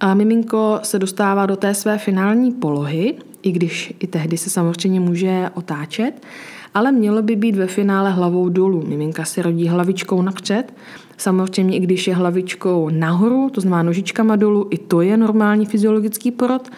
a 0.00 0.14
miminko 0.14 0.78
se 0.82 0.98
dostává 0.98 1.46
do 1.46 1.56
té 1.56 1.74
své 1.74 1.98
finální 1.98 2.52
polohy, 2.52 3.14
i 3.42 3.52
když 3.52 3.94
i 4.00 4.06
tehdy 4.06 4.38
se 4.38 4.50
samozřejmě 4.50 5.00
může 5.00 5.50
otáčet, 5.54 6.26
ale 6.74 6.92
mělo 6.92 7.22
by 7.22 7.36
být 7.36 7.56
ve 7.56 7.66
finále 7.66 8.10
hlavou 8.10 8.48
dolů. 8.48 8.84
Miminka 8.86 9.24
se 9.24 9.42
rodí 9.42 9.68
hlavičkou 9.68 10.22
napřed, 10.22 10.72
samozřejmě 11.16 11.76
i 11.76 11.80
když 11.80 12.06
je 12.06 12.14
hlavičkou 12.14 12.88
nahoru, 12.88 13.50
to 13.50 13.60
znamená 13.60 13.82
nožičkama 13.82 14.36
dolů, 14.36 14.68
i 14.70 14.78
to 14.78 15.00
je 15.00 15.16
normální 15.16 15.66
fyziologický 15.66 16.30
porod, 16.30 16.70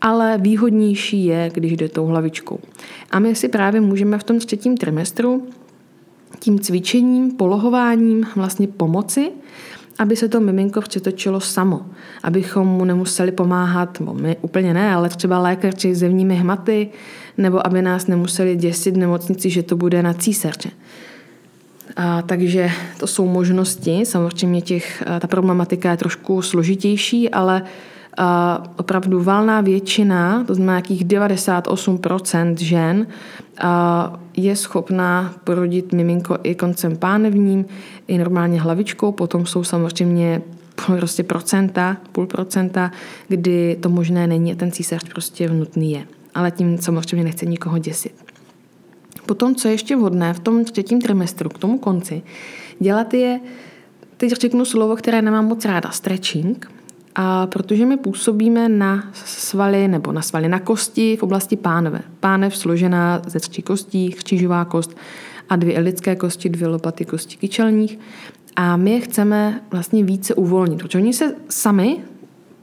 ale 0.00 0.38
výhodnější 0.38 1.24
je, 1.24 1.50
když 1.54 1.72
jde 1.72 1.88
tou 1.88 2.06
hlavičkou. 2.06 2.58
A 3.10 3.18
my 3.18 3.34
si 3.34 3.48
právě 3.48 3.80
můžeme 3.80 4.18
v 4.18 4.24
tom 4.24 4.38
třetím 4.38 4.76
trimestru 4.76 5.42
tím 6.40 6.58
cvičením, 6.60 7.30
polohováním 7.30 8.26
vlastně 8.36 8.68
pomoci, 8.68 9.30
aby 9.98 10.16
se 10.16 10.28
to 10.28 10.40
miminko 10.40 10.80
přetočilo 10.80 11.40
samo, 11.40 11.86
abychom 12.22 12.68
mu 12.68 12.84
nemuseli 12.84 13.32
pomáhat, 13.32 14.00
nebo 14.00 14.14
my 14.14 14.36
úplně 14.40 14.74
ne, 14.74 14.94
ale 14.94 15.08
třeba 15.08 15.38
lékaři 15.38 15.94
zevními 15.94 16.36
hmaty, 16.36 16.88
nebo 17.38 17.66
aby 17.66 17.82
nás 17.82 18.06
nemuseli 18.06 18.56
děsit 18.56 18.94
v 18.94 18.98
nemocnici, 18.98 19.50
že 19.50 19.62
to 19.62 19.76
bude 19.76 20.02
na 20.02 20.14
císaře. 20.14 20.70
A, 21.96 22.22
takže 22.22 22.70
to 22.98 23.06
jsou 23.06 23.26
možnosti. 23.26 24.00
Samozřejmě 24.04 24.60
těch, 24.60 25.02
ta 25.20 25.26
problematika 25.26 25.90
je 25.90 25.96
trošku 25.96 26.42
složitější, 26.42 27.30
ale 27.30 27.62
opravdu 28.76 29.22
valná 29.22 29.60
většina, 29.60 30.44
to 30.44 30.54
znamená 30.54 30.76
jakých 30.76 31.06
98% 31.06 32.56
žen, 32.56 33.06
je 34.36 34.56
schopná 34.56 35.34
porodit 35.44 35.92
miminko 35.92 36.38
i 36.42 36.54
koncem 36.54 36.96
pánevním, 36.96 37.66
i 38.08 38.18
normálně 38.18 38.60
hlavičkou, 38.60 39.12
potom 39.12 39.46
jsou 39.46 39.64
samozřejmě 39.64 40.42
prostě 40.86 41.22
procenta, 41.22 41.96
půl 42.12 42.26
procenta, 42.26 42.90
kdy 43.28 43.76
to 43.80 43.88
možné 43.88 44.26
není 44.26 44.52
a 44.52 44.56
ten 44.56 44.72
císař 44.72 45.04
prostě 45.12 45.48
vnutný 45.48 45.92
je. 45.92 46.04
Ale 46.34 46.50
tím 46.50 46.78
samozřejmě 46.78 47.24
nechce 47.24 47.46
nikoho 47.46 47.78
děsit. 47.78 48.14
Potom, 49.26 49.54
co 49.54 49.68
je 49.68 49.74
ještě 49.74 49.96
vhodné 49.96 50.34
v 50.34 50.40
tom 50.40 50.64
třetím 50.64 51.00
trimestru, 51.00 51.48
k 51.48 51.58
tomu 51.58 51.78
konci, 51.78 52.22
dělat 52.80 53.14
je, 53.14 53.40
teď 54.16 54.32
řeknu 54.32 54.64
slovo, 54.64 54.96
které 54.96 55.22
nemám 55.22 55.46
moc 55.46 55.64
ráda, 55.64 55.90
stretching, 55.90 56.70
a 57.14 57.46
protože 57.46 57.86
my 57.86 57.96
působíme 57.96 58.68
na 58.68 59.04
svaly 59.14 59.88
nebo 59.88 60.12
na 60.12 60.22
svaly 60.22 60.48
na 60.48 60.58
kosti 60.60 61.16
v 61.16 61.22
oblasti 61.22 61.56
pánve. 61.56 62.00
Pánev 62.20 62.56
složená 62.56 63.22
ze 63.26 63.40
tří 63.40 63.62
kostí, 63.62 64.10
křížová 64.10 64.64
kost 64.64 64.96
a 65.48 65.56
dvě 65.56 65.76
elitské 65.76 66.16
kosti, 66.16 66.48
dvě 66.48 66.68
lopaty 66.68 67.04
kosti 67.04 67.36
kyčelních. 67.36 67.98
A 68.56 68.76
my 68.76 68.90
je 68.90 69.00
chceme 69.00 69.60
vlastně 69.70 70.04
více 70.04 70.34
uvolnit, 70.34 70.78
protože 70.78 70.98
oni 70.98 71.12
se 71.12 71.34
sami 71.48 71.96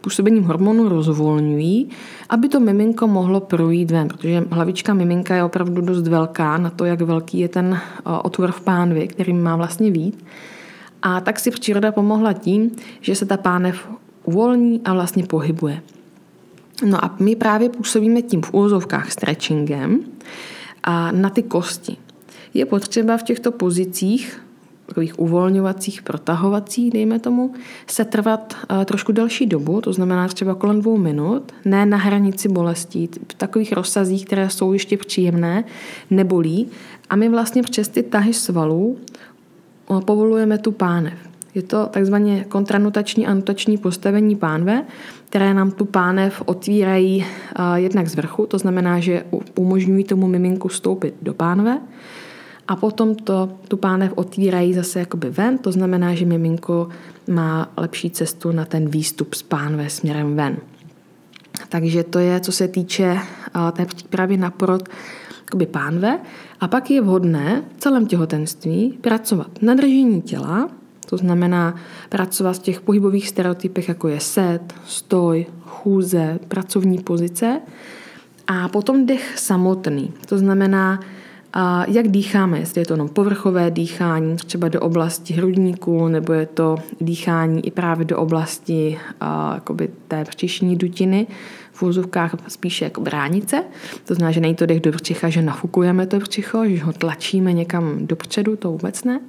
působením 0.01 0.43
hormonů 0.43 0.89
rozvolňují, 0.89 1.89
aby 2.29 2.49
to 2.49 2.59
miminko 2.59 3.07
mohlo 3.07 3.39
projít 3.39 3.91
ven, 3.91 4.07
protože 4.07 4.45
hlavička 4.49 4.93
miminka 4.93 5.35
je 5.35 5.43
opravdu 5.43 5.81
dost 5.81 6.07
velká 6.07 6.57
na 6.57 6.69
to, 6.69 6.85
jak 6.85 7.01
velký 7.01 7.39
je 7.39 7.47
ten 7.47 7.79
otvor 8.23 8.51
v 8.51 8.61
pánvi, 8.61 9.07
který 9.07 9.33
má 9.33 9.55
vlastně 9.55 9.91
vít. 9.91 10.25
A 11.01 11.21
tak 11.21 11.39
si 11.39 11.51
příroda 11.51 11.91
pomohla 11.91 12.33
tím, 12.33 12.71
že 13.01 13.15
se 13.15 13.25
ta 13.25 13.37
pánev 13.37 13.87
uvolní 14.27 14.81
a 14.85 14.93
vlastně 14.93 15.23
pohybuje. 15.23 15.81
No 16.85 17.05
a 17.05 17.15
my 17.19 17.35
právě 17.35 17.69
působíme 17.69 18.21
tím 18.21 18.41
v 18.41 18.53
úvozovkách 18.53 19.11
stretchingem 19.11 19.99
a 20.83 21.11
na 21.11 21.29
ty 21.29 21.43
kosti. 21.43 21.97
Je 22.53 22.65
potřeba 22.65 23.17
v 23.17 23.23
těchto 23.23 23.51
pozicích 23.51 24.45
takových 24.85 25.19
uvolňovacích, 25.19 26.01
protahovacích, 26.01 26.91
dejme 26.93 27.19
tomu, 27.19 27.53
se 27.87 28.05
trvat 28.05 28.55
uh, 28.71 28.83
trošku 28.83 29.11
delší 29.11 29.45
dobu, 29.45 29.81
to 29.81 29.93
znamená 29.93 30.27
třeba 30.27 30.55
kolem 30.55 30.81
dvou 30.81 30.97
minut, 30.97 31.51
ne 31.65 31.85
na 31.85 31.97
hranici 31.97 32.49
bolestí, 32.49 33.09
v 33.31 33.33
takových 33.33 33.73
rozsazích, 33.73 34.25
které 34.25 34.49
jsou 34.49 34.73
ještě 34.73 34.97
příjemné, 34.97 35.63
nebolí. 36.09 36.67
A 37.09 37.15
my 37.15 37.29
vlastně 37.29 37.63
přes 37.63 37.87
ty 37.87 38.03
tahy 38.03 38.33
svalů 38.33 38.97
uh, 39.87 40.01
povolujeme 40.01 40.57
tu 40.57 40.71
pánev. 40.71 41.13
Je 41.55 41.61
to 41.61 41.85
takzvaně 41.85 42.45
kontranutační 42.49 43.27
a 43.27 43.33
nutační 43.33 43.77
postavení 43.77 44.35
pánve, 44.35 44.85
které 45.29 45.53
nám 45.53 45.71
tu 45.71 45.85
pánev 45.85 46.43
otvírají 46.45 47.25
uh, 47.59 47.75
jednak 47.75 48.07
z 48.07 48.15
vrchu, 48.15 48.45
to 48.45 48.57
znamená, 48.57 48.99
že 48.99 49.25
umožňují 49.55 50.03
tomu 50.03 50.27
miminku 50.27 50.69
stoupit 50.69 51.15
do 51.21 51.33
pánve, 51.33 51.79
a 52.67 52.75
potom 52.75 53.15
to, 53.15 53.49
tu 53.67 53.77
pánev 53.77 54.13
otvírají 54.15 54.73
zase 54.73 54.99
jakoby 54.99 55.29
ven, 55.29 55.57
to 55.57 55.71
znamená, 55.71 56.15
že 56.15 56.25
miminko 56.25 56.87
má 57.29 57.71
lepší 57.77 58.09
cestu 58.09 58.51
na 58.51 58.65
ten 58.65 58.89
výstup 58.89 59.33
z 59.33 59.41
pánve 59.41 59.89
směrem 59.89 60.35
ven. 60.35 60.57
Takže 61.69 62.03
to 62.03 62.19
je, 62.19 62.39
co 62.39 62.51
se 62.51 62.67
týče 62.67 63.17
té 63.71 63.85
přípravy 63.85 64.37
na 64.37 64.51
porod 64.51 64.89
jakoby 65.39 65.65
pánve. 65.65 66.19
A 66.59 66.67
pak 66.67 66.91
je 66.91 67.01
vhodné 67.01 67.63
v 67.77 67.79
celém 67.79 68.07
těhotenství 68.07 68.97
pracovat 69.01 69.61
na 69.61 69.73
držení 69.73 70.21
těla, 70.21 70.69
to 71.05 71.17
znamená 71.17 71.75
pracovat 72.09 72.55
v 72.55 72.59
těch 72.59 72.81
pohybových 72.81 73.29
stereotypech, 73.29 73.89
jako 73.89 74.07
je 74.07 74.19
set, 74.19 74.73
stoj, 74.85 75.45
chůze, 75.65 76.39
pracovní 76.47 76.97
pozice. 76.97 77.61
A 78.47 78.67
potom 78.67 79.05
dech 79.05 79.39
samotný, 79.39 80.13
to 80.25 80.37
znamená 80.37 80.99
jak 81.87 82.07
dýcháme, 82.07 82.59
jestli 82.59 82.81
je 82.81 82.85
to 82.85 82.93
jenom 82.93 83.09
povrchové 83.09 83.71
dýchání, 83.71 84.35
třeba 84.35 84.67
do 84.67 84.81
oblasti 84.81 85.33
hrudníku, 85.33 86.07
nebo 86.07 86.33
je 86.33 86.45
to 86.45 86.77
dýchání 87.01 87.67
i 87.67 87.71
právě 87.71 88.05
do 88.05 88.17
oblasti 88.17 88.99
jakoby 89.53 89.89
té 90.07 90.23
břišní 90.23 90.75
dutiny, 90.75 91.27
v 91.71 91.83
úzovkách 91.83 92.35
spíše 92.47 92.85
jako 92.85 93.01
bránice. 93.01 93.63
To 94.05 94.15
znamená, 94.15 94.31
že 94.31 94.39
není 94.39 94.55
to 94.55 94.65
dech 94.65 94.79
do 94.79 94.91
břicha, 94.91 95.29
že 95.29 95.41
nafukujeme 95.41 96.07
to 96.07 96.19
břicho, 96.19 96.65
že 96.65 96.83
ho 96.83 96.93
tlačíme 96.93 97.53
někam 97.53 98.07
dopředu, 98.07 98.55
to 98.55 98.71
vůbec 98.71 99.03
ne. 99.03 99.19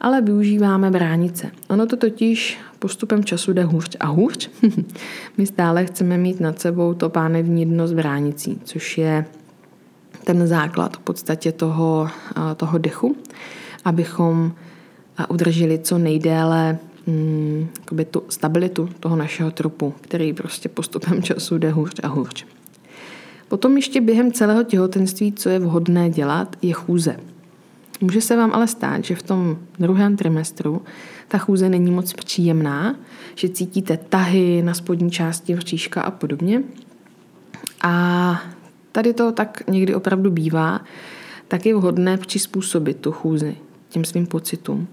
Ale 0.00 0.20
využíváme 0.20 0.90
bránice. 0.90 1.50
Ono 1.68 1.86
to 1.86 1.96
totiž 1.96 2.58
postupem 2.78 3.24
času 3.24 3.52
jde 3.52 3.64
hůř 3.64 3.96
a 4.00 4.06
hůř. 4.06 4.50
My 5.38 5.46
stále 5.46 5.86
chceme 5.86 6.18
mít 6.18 6.40
nad 6.40 6.60
sebou 6.60 6.94
to 6.94 7.08
pánevní 7.08 7.66
dno 7.66 7.88
s 7.88 7.92
bránicí, 7.92 8.60
což 8.64 8.98
je 8.98 9.24
ten 10.24 10.46
základ 10.46 10.96
v 10.96 11.00
podstatě 11.00 11.52
toho, 11.52 12.08
toho 12.56 12.78
dechu, 12.78 13.16
abychom 13.84 14.52
udrželi 15.28 15.78
co 15.78 15.98
nejdéle 15.98 16.78
mm, 17.06 17.68
tu 18.10 18.22
stabilitu 18.28 18.88
toho 19.00 19.16
našeho 19.16 19.50
trupu, 19.50 19.94
který 20.00 20.32
prostě 20.32 20.68
postupem 20.68 21.22
času 21.22 21.58
jde 21.58 21.70
hůř 21.70 22.00
a 22.02 22.08
hůř. 22.08 22.46
Potom 23.48 23.76
ještě 23.76 24.00
během 24.00 24.32
celého 24.32 24.62
těhotenství, 24.62 25.32
co 25.32 25.48
je 25.48 25.58
vhodné 25.58 26.10
dělat, 26.10 26.56
je 26.62 26.72
chůze. 26.72 27.16
Může 28.00 28.20
se 28.20 28.36
vám 28.36 28.52
ale 28.52 28.66
stát, 28.66 29.04
že 29.04 29.14
v 29.14 29.22
tom 29.22 29.58
druhém 29.78 30.16
trimestru 30.16 30.82
ta 31.28 31.38
chůze 31.38 31.68
není 31.68 31.90
moc 31.90 32.12
příjemná, 32.12 32.96
že 33.34 33.48
cítíte 33.48 33.96
tahy 33.96 34.62
na 34.62 34.74
spodní 34.74 35.10
části 35.10 35.54
vříška 35.54 36.02
a 36.02 36.10
podobně. 36.10 36.62
A 37.82 38.42
tady 38.92 39.12
to 39.12 39.32
tak 39.32 39.62
někdy 39.68 39.94
opravdu 39.94 40.30
bývá, 40.30 40.80
tak 41.48 41.66
je 41.66 41.74
vhodné 41.74 42.16
přizpůsobit 42.16 42.96
tu 42.96 43.12
chůzi 43.12 43.56
těm 43.88 44.04
svým 44.04 44.26
pocitům. 44.26 44.88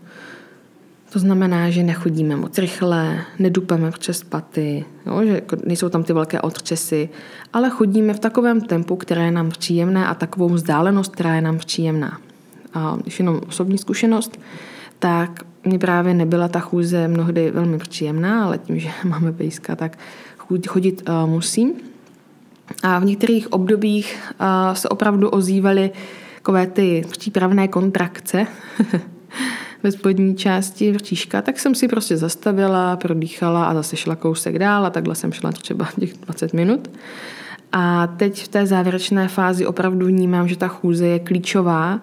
To 1.13 1.19
znamená, 1.19 1.69
že 1.69 1.83
nechodíme 1.83 2.35
moc 2.35 2.57
rychle, 2.57 3.21
nedupeme 3.39 3.91
přes 3.91 4.23
paty, 4.23 4.85
jo, 5.05 5.21
že 5.23 5.31
jako 5.31 5.55
nejsou 5.65 5.89
tam 5.89 6.03
ty 6.03 6.13
velké 6.13 6.41
otřesy, 6.41 7.09
ale 7.53 7.69
chodíme 7.69 8.13
v 8.13 8.19
takovém 8.19 8.61
tempu, 8.61 8.95
které 8.95 9.25
je 9.25 9.31
nám 9.31 9.49
příjemné 9.49 10.07
a 10.07 10.13
takovou 10.13 10.49
vzdálenost, 10.49 11.11
která 11.11 11.35
je 11.35 11.41
nám 11.41 11.57
příjemná. 11.57 12.19
A 12.77 12.97
když 13.01 13.19
jenom 13.19 13.41
osobní 13.47 13.77
zkušenost, 13.77 14.39
tak 14.99 15.43
mě 15.63 15.79
právě 15.79 16.13
nebyla 16.13 16.47
ta 16.47 16.59
chůze 16.59 17.07
mnohdy 17.07 17.51
velmi 17.51 17.77
příjemná, 17.77 18.45
ale 18.45 18.57
tím, 18.57 18.79
že 18.79 18.89
máme 19.03 19.31
pejska, 19.31 19.75
tak 19.75 19.97
chodit 20.67 21.09
uh, 21.09 21.29
musím. 21.29 21.73
A 22.83 22.99
v 22.99 23.05
některých 23.05 23.53
obdobích 23.53 24.19
se 24.73 24.89
opravdu 24.89 25.29
ozývaly 25.29 25.91
takové 26.35 26.67
ty 26.67 27.05
přípravné 27.11 27.67
kontrakce 27.67 28.47
ve 29.83 29.91
spodní 29.91 30.35
části 30.35 30.91
vrtíška, 30.91 31.41
tak 31.41 31.59
jsem 31.59 31.75
si 31.75 31.87
prostě 31.87 32.17
zastavila, 32.17 32.95
prodýchala 32.95 33.65
a 33.65 33.73
zase 33.73 33.95
šla 33.95 34.15
kousek 34.15 34.59
dál 34.59 34.85
a 34.85 34.89
takhle 34.89 35.15
jsem 35.15 35.31
šla 35.31 35.51
třeba 35.51 35.87
těch 35.99 36.13
20 36.13 36.53
minut. 36.53 36.89
A 37.71 38.07
teď 38.07 38.43
v 38.43 38.47
té 38.47 38.65
závěrečné 38.65 39.27
fázi 39.27 39.65
opravdu 39.65 40.05
vnímám, 40.05 40.47
že 40.47 40.57
ta 40.57 40.67
chůze 40.67 41.07
je 41.07 41.19
klíčová 41.19 41.99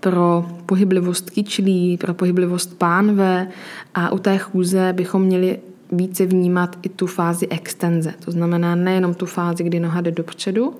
pro 0.00 0.46
pohyblivost 0.66 1.30
kyčlí, 1.30 1.96
pro 1.96 2.14
pohyblivost 2.14 2.78
pánve 2.78 3.48
a 3.94 4.12
u 4.12 4.18
té 4.18 4.38
chůze 4.38 4.92
bychom 4.96 5.22
měli 5.22 5.58
více 5.92 6.26
vnímat 6.26 6.78
i 6.82 6.88
tu 6.88 7.06
fázi 7.06 7.48
extenze. 7.48 8.14
To 8.24 8.30
znamená 8.30 8.74
nejenom 8.74 9.14
tu 9.14 9.26
fázi, 9.26 9.64
kdy 9.64 9.80
noha 9.80 10.00
jde 10.00 10.10
dopředu, 10.10 10.74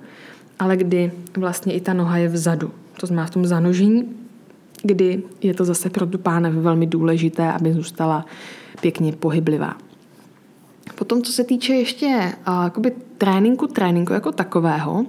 ale 0.58 0.76
kdy 0.76 1.12
vlastně 1.36 1.72
i 1.72 1.80
ta 1.80 1.92
noha 1.92 2.16
je 2.16 2.28
vzadu. 2.28 2.70
To 3.00 3.06
znamená 3.06 3.26
v 3.26 3.30
tom 3.30 3.46
zanožení, 3.46 4.08
kdy 4.82 5.22
je 5.42 5.54
to 5.54 5.64
zase 5.64 5.90
pro 5.90 6.06
tu 6.06 6.18
pánev 6.18 6.54
velmi 6.54 6.86
důležité, 6.86 7.52
aby 7.52 7.72
zůstala 7.72 8.26
pěkně 8.80 9.12
pohyblivá. 9.12 9.76
Potom, 10.94 11.22
co 11.22 11.32
se 11.32 11.44
týče 11.44 11.74
ještě 11.74 12.32
uh, 12.48 12.84
tréninku, 13.18 13.66
tréninku 13.66 14.12
jako 14.12 14.32
takového, 14.32 15.06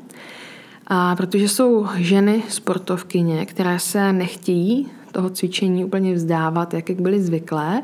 a 0.89 1.15
protože 1.15 1.49
jsou 1.49 1.87
ženy 1.97 2.43
sportovkyně, 2.49 3.45
které 3.45 3.79
se 3.79 4.13
nechtějí 4.13 4.87
toho 5.11 5.29
cvičení 5.29 5.85
úplně 5.85 6.13
vzdávat, 6.13 6.73
jak, 6.73 6.89
jak 6.89 7.01
byly 7.01 7.21
zvyklé, 7.21 7.81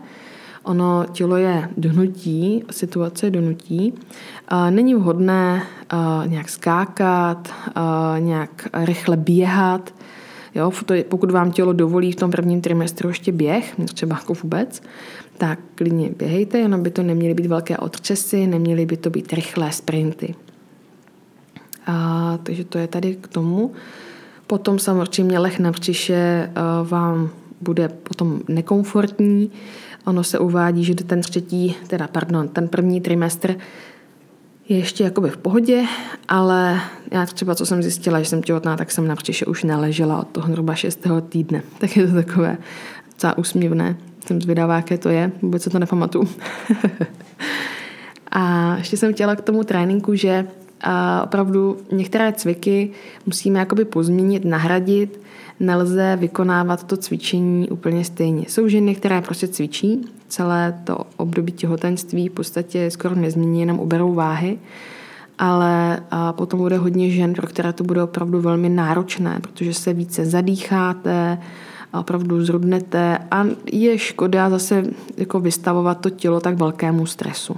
Ono 0.66 1.06
tělo 1.12 1.38
je 1.38 1.70
donutí, 1.78 2.64
situace 2.72 3.26
je 3.26 3.32
donutí. 3.32 3.94
Není 4.70 4.96
vhodné 4.96 5.64
nějak 6.26 6.50
skákat, 6.50 7.54
nějak 8.20 8.68
rychle 8.74 9.18
běhat. 9.18 9.94
Jo, 10.56 10.72
pokud 11.10 11.32
vám 11.32 11.52
tělo 11.52 11.74
dovolí 11.74 12.12
v 12.12 12.16
tom 12.16 12.32
prvním 12.32 12.62
trimestru 12.62 13.10
ještě 13.10 13.32
běh, 13.32 13.76
třeba 13.94 14.16
jako 14.16 14.34
vůbec, 14.34 14.82
tak 15.38 15.60
klidně 15.76 16.10
běhejte, 16.18 16.58
jenom 16.60 16.84
by 16.84 16.90
to 16.90 17.04
neměly 17.04 17.34
být 17.34 17.46
velké 17.46 17.78
otřesy, 17.78 18.48
neměly 18.48 18.86
by 18.86 18.98
to 18.98 19.10
být 19.10 19.34
rychlé 19.34 19.72
sprinty. 19.72 20.36
A, 21.86 22.40
takže 22.44 22.64
to 22.64 22.78
je 22.78 22.88
tady 22.88 23.16
k 23.16 23.28
tomu. 23.28 23.72
Potom 24.48 24.80
samozřejmě 24.80 25.40
leh 25.40 25.60
na 25.60 25.72
břiše 25.72 26.52
vám 26.84 27.30
bude 27.62 27.90
potom 27.90 28.40
nekomfortní, 28.48 29.52
Ono 30.06 30.24
se 30.24 30.40
uvádí, 30.40 30.84
že 30.84 30.96
ten 30.96 31.22
třetí, 31.22 31.76
teda 31.88 32.08
pardon, 32.08 32.48
ten 32.48 32.68
první 32.68 33.02
trimestr 33.02 33.56
je 34.70 34.78
ještě 34.78 35.04
jakoby 35.04 35.30
v 35.30 35.38
pohodě, 35.38 35.86
ale 36.28 36.82
já 37.12 37.26
třeba, 37.26 37.56
co 37.56 37.66
jsem 37.66 37.84
zjistila, 37.84 38.20
že 38.20 38.26
jsem 38.26 38.42
těhotná, 38.42 38.78
tak 38.78 38.92
jsem 38.92 39.08
na 39.08 39.16
příště 39.16 39.46
už 39.46 39.64
neležela 39.64 40.20
od 40.20 40.28
toho 40.28 40.48
zhruba 40.48 40.76
šestého 40.76 41.22
týdne. 41.22 41.64
Tak 41.80 41.98
je 41.98 42.08
to 42.08 42.14
takové 42.14 42.58
docela 43.12 43.38
úsměvné. 43.38 43.98
Jsem 44.28 44.42
zvědavá, 44.42 44.76
jaké 44.76 44.98
to 44.98 45.10
je, 45.10 45.32
vůbec 45.42 45.64
se 45.64 45.70
to 45.70 45.80
nepamatuju. 45.80 46.30
a 48.32 48.76
ještě 48.78 48.98
jsem 48.98 49.14
chtěla 49.14 49.36
k 49.36 49.42
tomu 49.42 49.64
tréninku, 49.64 50.16
že 50.16 50.48
a 50.82 51.24
opravdu 51.24 51.78
některé 51.92 52.34
cviky 52.34 52.92
musíme 53.26 53.60
jakoby 53.60 53.86
pozměnit, 53.86 54.46
nahradit 54.46 55.22
nelze 55.60 56.18
vykonávat 56.20 56.84
to 56.84 56.98
cvičení 56.98 57.70
úplně 57.70 58.06
stejně. 58.06 58.46
Jsou 58.48 58.68
ženy, 58.68 58.96
které 58.96 59.22
prostě 59.22 59.48
cvičí 59.48 60.02
celé 60.28 60.82
to 60.84 60.98
období 61.18 61.52
těhotenství, 61.52 62.30
v 62.30 62.32
podstatě 62.32 62.92
skoro 62.92 63.16
nezmění, 63.16 63.60
jenom 63.60 63.80
uberou 63.80 64.14
váhy, 64.14 64.60
ale 65.38 66.00
a 66.12 66.34
potom 66.34 66.60
bude 66.60 66.78
hodně 66.78 67.10
žen, 67.10 67.34
pro 67.34 67.48
které 67.48 67.74
to 67.74 67.84
bude 67.84 68.04
opravdu 68.04 68.42
velmi 68.42 68.70
náročné, 68.70 69.40
protože 69.42 69.74
se 69.74 69.94
více 69.94 70.26
zadýcháte, 70.26 71.38
a 71.94 72.00
opravdu 72.00 72.46
zrudnete 72.46 73.18
a 73.32 73.46
je 73.72 73.98
škoda 73.98 74.50
zase 74.50 74.84
jako 75.18 75.40
vystavovat 75.40 76.00
to 76.02 76.10
tělo 76.10 76.40
tak 76.40 76.56
velkému 76.56 77.06
stresu. 77.06 77.56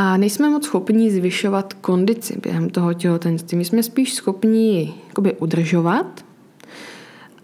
A 0.00 0.16
nejsme 0.16 0.50
moc 0.50 0.64
schopni 0.64 1.10
zvyšovat 1.10 1.74
kondici 1.74 2.38
během 2.42 2.70
toho 2.70 2.94
těhotenství. 2.94 3.58
My 3.58 3.64
jsme 3.64 3.82
spíš 3.82 4.14
schopni 4.14 4.94
jakoby 5.08 5.32
udržovat 5.32 6.24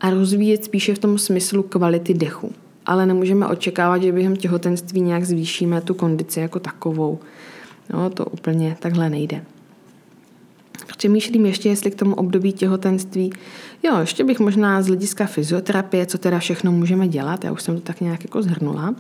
a 0.01 0.11
rozvíjet 0.11 0.65
spíše 0.65 0.95
v 0.95 0.99
tom 0.99 1.19
smyslu 1.19 1.63
kvality 1.63 2.15
dechu. 2.15 2.53
Ale 2.87 3.07
nemůžeme 3.07 3.47
očekávat, 3.47 4.03
že 4.03 4.13
během 4.13 4.37
těhotenství 4.37 5.01
nějak 5.01 5.25
zvýšíme 5.25 5.81
tu 5.81 5.95
kondici 5.95 6.41
jako 6.41 6.61
takovou. 6.61 7.19
No, 7.93 8.11
to 8.11 8.25
úplně 8.25 8.77
takhle 8.81 9.11
nejde. 9.11 9.45
Přemýšlím 10.97 11.47
ještě, 11.47 11.69
jestli 11.69 11.91
k 11.91 11.95
tomu 11.95 12.15
období 12.15 12.53
těhotenství, 12.53 13.33
jo, 13.83 13.99
ještě 13.99 14.25
bych 14.25 14.41
možná 14.41 14.83
z 14.83 14.87
hlediska 14.87 15.27
fyzioterapie, 15.27 16.07
co 16.07 16.19
teda 16.19 16.39
všechno 16.39 16.73
můžeme 16.73 17.09
dělat, 17.09 17.45
já 17.45 17.53
už 17.53 17.63
jsem 17.63 17.75
to 17.75 17.81
tak 17.81 18.01
nějak 18.01 18.25
jako 18.25 18.43
zhrnula. 18.43 18.95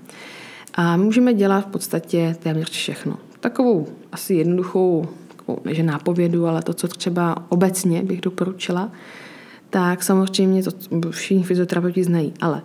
A 0.74 0.96
můžeme 0.96 1.34
dělat 1.34 1.60
v 1.60 1.70
podstatě 1.70 2.36
téměř 2.42 2.70
všechno. 2.70 3.18
Takovou 3.44 3.86
asi 4.12 4.34
jednoduchou, 4.34 5.06
takovou, 5.36 5.58
než 5.64 5.78
nápovědu, 5.78 6.46
ale 6.46 6.62
to, 6.62 6.74
co 6.74 6.88
třeba 6.88 7.36
obecně 7.48 8.02
bych 8.02 8.20
doporučila, 8.20 8.92
tak 9.70 10.02
samozřejmě 10.02 10.62
to 10.62 10.70
všichni 11.10 11.42
fyzioterapeuti 11.42 12.04
znají, 12.04 12.32
ale 12.40 12.62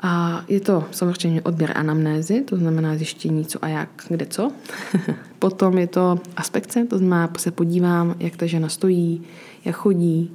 a 0.00 0.44
je 0.48 0.60
to 0.60 0.84
samozřejmě 0.90 1.42
odběr 1.42 1.72
anamnézy, 1.78 2.40
to 2.40 2.56
znamená 2.56 2.96
zjištění 2.96 3.44
co 3.44 3.64
a 3.64 3.68
jak, 3.68 3.88
kde 4.08 4.26
co. 4.26 4.52
Potom 5.38 5.78
je 5.78 5.86
to 5.86 6.20
aspekce, 6.36 6.84
to 6.84 6.98
znamená, 6.98 7.30
se 7.38 7.50
podívám, 7.50 8.14
jak 8.18 8.36
ta 8.36 8.46
žena 8.46 8.68
stojí, 8.68 9.22
jak 9.64 9.76
chodí, 9.76 10.30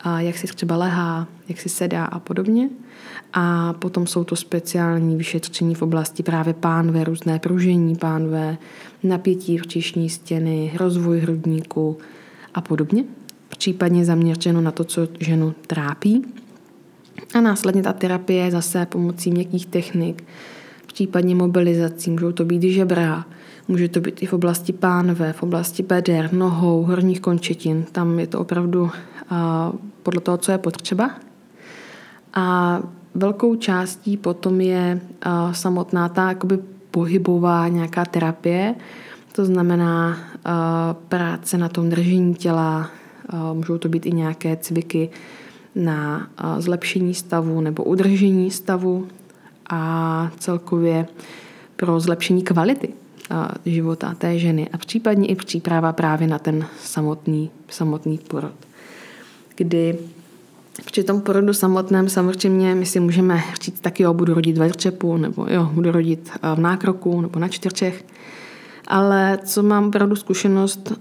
a 0.00 0.20
jak 0.20 0.38
si 0.38 0.46
třeba 0.46 0.76
lehá, 0.76 1.28
jak 1.48 1.60
si 1.60 1.68
sedá 1.68 2.04
a 2.04 2.18
podobně. 2.18 2.68
A 3.32 3.72
potom 3.72 4.06
jsou 4.06 4.24
to 4.24 4.36
speciální 4.36 5.16
vyšetření 5.16 5.74
v 5.74 5.82
oblasti 5.82 6.22
právě 6.22 6.54
pánve, 6.54 7.04
různé 7.04 7.38
pružení 7.38 7.96
pánve, 7.96 8.58
napětí 9.02 9.58
včišní 9.58 10.10
stěny, 10.10 10.72
rozvoj 10.76 11.20
hrudníku 11.20 11.98
a 12.54 12.60
podobně. 12.60 13.04
Případně 13.48 14.04
zaměřeno 14.04 14.60
na 14.60 14.70
to, 14.70 14.84
co 14.84 15.08
ženu 15.20 15.54
trápí. 15.66 16.24
A 17.34 17.40
následně 17.40 17.82
ta 17.82 17.92
terapie 17.92 18.50
zase 18.50 18.86
pomocí 18.86 19.30
měkkých 19.30 19.66
technik, 19.66 20.24
případně 20.86 21.34
mobilizací, 21.34 22.10
můžou 22.10 22.32
to 22.32 22.44
být 22.44 22.62
žebra, 22.62 23.24
může 23.68 23.88
to 23.88 24.00
být 24.00 24.22
i 24.22 24.26
v 24.26 24.32
oblasti 24.32 24.72
pánve, 24.72 25.32
v 25.32 25.42
oblasti 25.42 25.82
beder, 25.82 26.32
nohou, 26.32 26.82
horních 26.82 27.20
končetin. 27.20 27.84
Tam 27.92 28.18
je 28.18 28.26
to 28.26 28.40
opravdu 28.40 28.82
uh, 28.82 28.90
podle 30.02 30.20
toho, 30.20 30.36
co 30.38 30.52
je 30.52 30.58
potřeba. 30.58 31.10
A 32.34 32.78
velkou 33.14 33.54
částí 33.54 34.16
potom 34.16 34.60
je 34.60 35.00
uh, 35.26 35.52
samotná 35.52 36.08
ta 36.08 36.28
jakoby 36.28 36.58
pohybová 36.90 37.68
nějaká 37.68 38.04
terapie, 38.04 38.74
to 39.32 39.44
znamená 39.44 40.08
uh, 40.08 40.52
práce 41.08 41.58
na 41.58 41.68
tom 41.68 41.88
držení 41.88 42.34
těla, 42.34 42.90
můžou 43.52 43.78
to 43.78 43.88
být 43.88 44.06
i 44.06 44.12
nějaké 44.12 44.56
cviky 44.56 45.10
na 45.74 46.30
zlepšení 46.58 47.14
stavu 47.14 47.60
nebo 47.60 47.84
udržení 47.84 48.50
stavu 48.50 49.08
a 49.70 50.30
celkově 50.38 51.06
pro 51.76 52.00
zlepšení 52.00 52.42
kvality 52.42 52.88
života 53.66 54.14
té 54.14 54.38
ženy 54.38 54.68
a 54.72 54.78
případně 54.78 55.28
i 55.28 55.34
příprava 55.34 55.92
právě 55.92 56.28
na 56.28 56.38
ten 56.38 56.66
samotný, 56.82 57.50
samotný 57.68 58.18
porod. 58.18 58.52
Kdy 59.56 59.98
při 60.84 61.04
tom 61.04 61.20
porodu 61.20 61.54
samotném 61.54 62.08
samozřejmě 62.08 62.74
my 62.74 62.86
si 62.86 63.00
můžeme 63.00 63.42
říct, 63.62 63.80
tak 63.80 64.00
jo, 64.00 64.14
budu 64.14 64.34
rodit 64.34 64.58
ve 64.58 64.70
třepu, 64.70 65.16
nebo 65.16 65.46
jo, 65.50 65.70
budu 65.72 65.92
rodit 65.92 66.30
v 66.54 66.60
nákroku, 66.60 67.20
nebo 67.20 67.38
na 67.38 67.48
čtyřčech. 67.48 68.04
Ale 68.88 69.38
co 69.44 69.62
mám 69.62 69.88
opravdu 69.88 70.16
zkušenost 70.16 70.90
uh, 70.90 70.96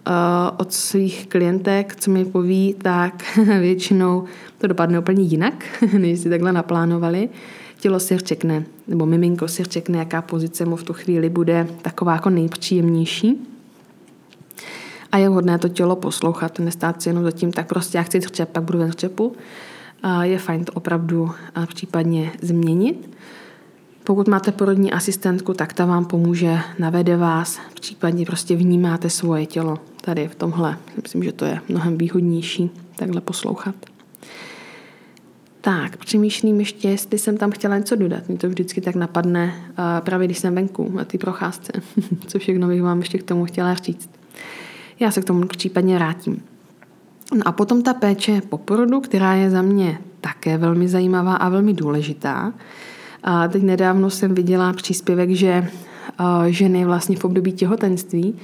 od 0.58 0.74
svých 0.74 1.28
klientek, 1.28 1.96
co 1.96 2.12
mi 2.12 2.26
poví, 2.26 2.76
tak 2.82 3.24
většinou 3.60 4.24
to 4.58 4.68
dopadne 4.68 5.00
úplně 5.00 5.24
jinak, 5.24 5.66
než 5.98 6.20
si 6.20 6.30
takhle 6.30 6.54
naplánovali. 6.54 7.30
Tělo 7.80 8.00
si 8.00 8.18
řekne, 8.18 8.64
nebo 8.88 9.06
miminko 9.06 9.48
si 9.48 9.64
řekne, 9.64 9.98
jaká 9.98 10.22
pozice 10.22 10.66
mu 10.66 10.76
v 10.76 10.84
tu 10.84 10.94
chvíli 10.94 11.30
bude 11.30 11.68
taková 11.82 12.14
jako 12.14 12.30
nejpříjemnější. 12.30 13.48
A 15.12 15.18
je 15.18 15.30
vhodné 15.30 15.58
to 15.58 15.70
tělo 15.70 15.96
poslouchat, 15.96 16.60
nestát 16.60 17.02
si 17.02 17.10
jenom 17.10 17.24
zatím, 17.24 17.52
tak 17.52 17.68
prostě 17.68 17.98
já 17.98 18.04
chci 18.04 18.20
třep, 18.20 18.50
pak 18.50 18.64
budu 18.64 18.80
ve 18.80 18.88
třepu 18.88 19.36
je 20.22 20.40
fajn 20.40 20.66
to 20.66 20.72
opravdu 20.72 21.32
případně 21.68 22.32
změnit. 22.42 23.10
Pokud 24.08 24.28
máte 24.28 24.52
porodní 24.52 24.92
asistentku, 24.92 25.54
tak 25.54 25.74
ta 25.74 25.86
vám 25.86 26.06
pomůže, 26.06 26.60
navede 26.80 27.18
vás, 27.18 27.60
případně 27.74 28.26
prostě 28.26 28.56
vnímáte 28.56 29.10
svoje 29.10 29.46
tělo. 29.46 29.78
Tady 30.02 30.28
v 30.28 30.36
tomhle, 30.36 30.78
myslím, 31.04 31.24
že 31.24 31.32
to 31.32 31.46
je 31.46 31.62
mnohem 31.70 31.98
výhodnější 31.98 32.70
takhle 32.96 33.22
poslouchat. 33.22 33.76
Tak, 35.62 35.98
přemýšlím 35.98 36.60
ještě, 36.60 36.90
jestli 36.90 37.18
jsem 37.18 37.38
tam 37.38 37.52
chtěla 37.52 37.78
něco 37.78 37.96
dodat. 37.96 38.28
Mě 38.28 38.38
to 38.38 38.50
vždycky 38.50 38.82
tak 38.82 38.96
napadne 38.96 39.56
právě, 40.00 40.28
když 40.28 40.40
jsem 40.40 40.56
venku 40.56 40.92
na 40.96 41.06
té 41.06 41.18
procházce. 41.18 41.72
Co 42.28 42.40
všechno 42.40 42.68
bych 42.68 42.82
vám 42.82 43.00
ještě 43.00 43.18
k 43.18 43.24
tomu 43.24 43.46
chtěla 43.46 43.74
říct. 43.74 44.10
Já 45.00 45.12
se 45.12 45.22
k 45.22 45.26
tomu 45.26 45.48
případně 45.48 45.96
vrátím. 45.96 46.44
No 47.36 47.42
a 47.46 47.52
potom 47.52 47.84
ta 47.84 47.94
péče 47.94 48.42
po 48.50 48.58
porodu, 48.58 49.02
která 49.02 49.34
je 49.34 49.50
za 49.50 49.62
mě 49.62 50.00
také 50.22 50.58
velmi 50.58 50.88
zajímavá 50.88 51.36
a 51.36 51.50
velmi 51.50 51.74
důležitá. 51.74 52.54
A 53.24 53.48
teď 53.48 53.64
nedávno 53.64 54.10
jsem 54.10 54.36
viděla 54.36 54.74
příspěvek, 54.74 55.30
že 55.30 55.68
ženy 56.48 56.86
vlastně 56.86 57.18
v 57.18 57.26
období 57.26 57.52
těhotenství 57.52 58.36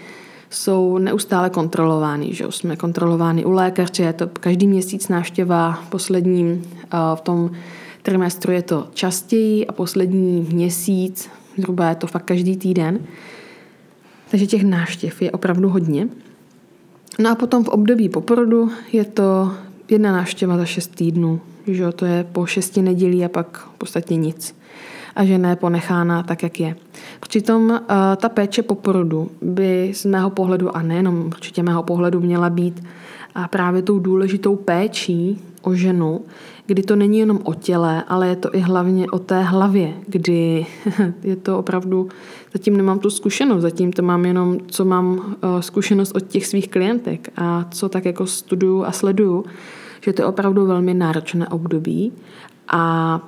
jsou 0.49 0.97
neustále 0.97 1.49
kontrolovány. 1.49 2.33
Že 2.33 2.45
jsme 2.49 2.75
kontrolovány 2.75 3.45
u 3.45 3.51
lékaře, 3.51 4.03
je 4.03 4.13
to 4.13 4.27
každý 4.27 4.67
měsíc 4.67 5.07
návštěva, 5.07 5.83
posledním 5.89 6.63
v 7.15 7.21
tom 7.21 7.51
trimestru 8.01 8.51
je 8.51 8.61
to 8.61 8.87
častěji 8.93 9.67
a 9.67 9.71
poslední 9.71 10.47
měsíc, 10.51 11.29
zhruba 11.57 11.89
je 11.89 11.95
to 11.95 12.07
fakt 12.07 12.25
každý 12.25 12.57
týden. 12.57 12.99
Takže 14.31 14.47
těch 14.47 14.63
návštěv 14.63 15.21
je 15.21 15.31
opravdu 15.31 15.69
hodně. 15.69 16.07
No 17.19 17.29
a 17.29 17.35
potom 17.35 17.63
v 17.63 17.67
období 17.67 18.09
po 18.09 18.21
porodu 18.21 18.71
je 18.91 19.05
to 19.05 19.51
jedna 19.89 20.11
návštěva 20.11 20.57
za 20.57 20.65
šest 20.65 20.95
týdnů. 20.95 21.41
Že 21.67 21.91
to 21.91 22.05
je 22.05 22.23
po 22.31 22.45
šesti 22.45 22.81
nedělí 22.81 23.25
a 23.25 23.29
pak 23.29 23.67
v 23.75 23.77
podstatě 23.77 24.15
nic. 24.15 24.55
A 25.15 25.25
žena 25.25 25.49
je 25.49 25.55
ponechána 25.55 26.23
tak, 26.23 26.43
jak 26.43 26.59
je. 26.59 26.75
Přitom 27.19 27.69
uh, 27.69 27.77
ta 28.17 28.29
péče 28.29 28.63
po 28.63 28.75
porodu 28.75 29.31
by 29.41 29.91
z 29.93 30.05
mého 30.05 30.29
pohledu, 30.29 30.77
a 30.77 30.81
nejenom 30.81 31.25
určitě 31.25 31.63
mého 31.63 31.83
pohledu, 31.83 32.19
měla 32.19 32.49
být 32.49 32.83
a 33.35 33.47
právě 33.47 33.81
tou 33.81 33.99
důležitou 33.99 34.55
péčí 34.55 35.41
o 35.61 35.73
ženu, 35.73 36.21
kdy 36.65 36.83
to 36.83 36.95
není 36.95 37.19
jenom 37.19 37.39
o 37.43 37.53
těle, 37.53 38.03
ale 38.07 38.27
je 38.27 38.35
to 38.35 38.55
i 38.55 38.59
hlavně 38.59 39.11
o 39.11 39.19
té 39.19 39.41
hlavě, 39.41 39.93
kdy 40.07 40.65
je 41.23 41.35
to 41.35 41.59
opravdu, 41.59 42.09
zatím 42.53 42.77
nemám 42.77 42.99
tu 42.99 43.09
zkušenost, 43.09 43.61
zatím 43.61 43.93
to 43.93 44.01
mám 44.01 44.25
jenom, 44.25 44.57
co 44.67 44.85
mám 44.85 45.35
eh, 45.35 45.61
zkušenost 45.61 46.15
od 46.15 46.27
těch 46.27 46.47
svých 46.47 46.69
klientek 46.69 47.29
a 47.37 47.65
co 47.71 47.89
tak 47.89 48.05
jako 48.05 48.25
studuju 48.25 48.83
a 48.83 48.91
sleduju, 48.91 49.45
že 50.01 50.13
to 50.13 50.21
je 50.21 50.25
opravdu 50.25 50.65
velmi 50.65 50.93
náročné 50.93 51.47
období 51.47 52.11
a 52.67 53.21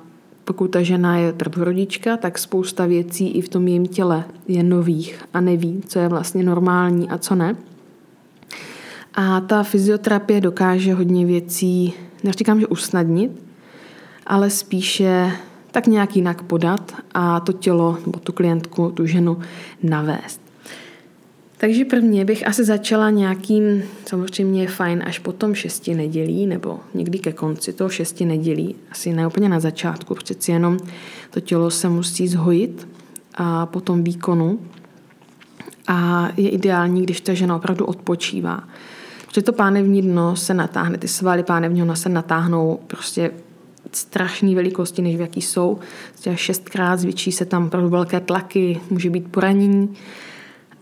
pokud 0.46 0.68
ta 0.68 0.82
žena 0.82 1.16
je 1.16 1.32
prvorodička, 1.32 2.16
tak 2.16 2.38
spousta 2.38 2.86
věcí 2.86 3.28
i 3.30 3.40
v 3.40 3.48
tom 3.48 3.68
jejím 3.68 3.86
těle 3.86 4.24
je 4.48 4.62
nových 4.62 5.24
a 5.34 5.40
neví, 5.40 5.82
co 5.88 5.98
je 5.98 6.08
vlastně 6.08 6.42
normální 6.42 7.10
a 7.10 7.18
co 7.18 7.34
ne. 7.34 7.56
A 9.14 9.40
ta 9.40 9.62
fyzioterapie 9.62 10.40
dokáže 10.40 10.94
hodně 10.94 11.26
věcí, 11.26 11.94
neříkám, 12.24 12.60
že 12.60 12.66
usnadnit, 12.66 13.42
ale 14.26 14.50
spíše 14.50 15.32
tak 15.70 15.86
nějak 15.86 16.16
jinak 16.16 16.42
podat 16.42 16.94
a 17.14 17.40
to 17.40 17.52
tělo 17.52 17.98
nebo 18.06 18.18
tu 18.18 18.32
klientku, 18.32 18.90
tu 18.90 19.06
ženu 19.06 19.38
navést. 19.82 20.45
Takže 21.58 21.84
prvně 21.84 22.24
bych 22.24 22.46
asi 22.46 22.64
začala 22.64 23.10
nějakým, 23.10 23.82
samozřejmě 24.06 24.62
je 24.62 24.68
fajn 24.68 25.02
až 25.06 25.18
po 25.18 25.32
tom 25.32 25.54
šesti 25.54 25.94
nedělí, 25.94 26.46
nebo 26.46 26.80
někdy 26.94 27.18
ke 27.18 27.32
konci 27.32 27.72
toho 27.72 27.90
šesti 27.90 28.24
nedělí, 28.24 28.76
asi 28.90 29.12
ne 29.12 29.26
úplně 29.26 29.48
na 29.48 29.60
začátku, 29.60 30.14
přeci 30.14 30.52
jenom 30.52 30.78
to 31.30 31.40
tělo 31.40 31.70
se 31.70 31.88
musí 31.88 32.28
zhojit 32.28 32.88
a 33.34 33.66
po 33.66 33.80
tom 33.80 34.04
výkonu 34.04 34.58
a 35.86 36.28
je 36.36 36.48
ideální, 36.48 37.02
když 37.02 37.20
ta 37.20 37.34
žena 37.34 37.56
opravdu 37.56 37.84
odpočívá. 37.84 38.64
protože 39.26 39.42
to 39.42 39.52
pánevní 39.52 40.02
dno 40.02 40.36
se 40.36 40.54
natáhne, 40.54 40.98
ty 40.98 41.08
svaly 41.08 41.42
pánevního 41.42 41.84
dna 41.84 41.94
se 41.94 42.08
natáhnou 42.08 42.80
prostě 42.86 43.30
strašné 43.92 44.54
velikosti, 44.54 45.02
než 45.02 45.16
v 45.16 45.20
jaký 45.20 45.42
jsou. 45.42 45.78
Třeba 46.14 46.36
šestkrát 46.36 47.00
zvětší 47.00 47.32
se 47.32 47.44
tam 47.44 47.66
opravdu 47.66 47.88
velké 47.88 48.20
tlaky, 48.20 48.80
může 48.90 49.10
být 49.10 49.28
poranění. 49.30 49.96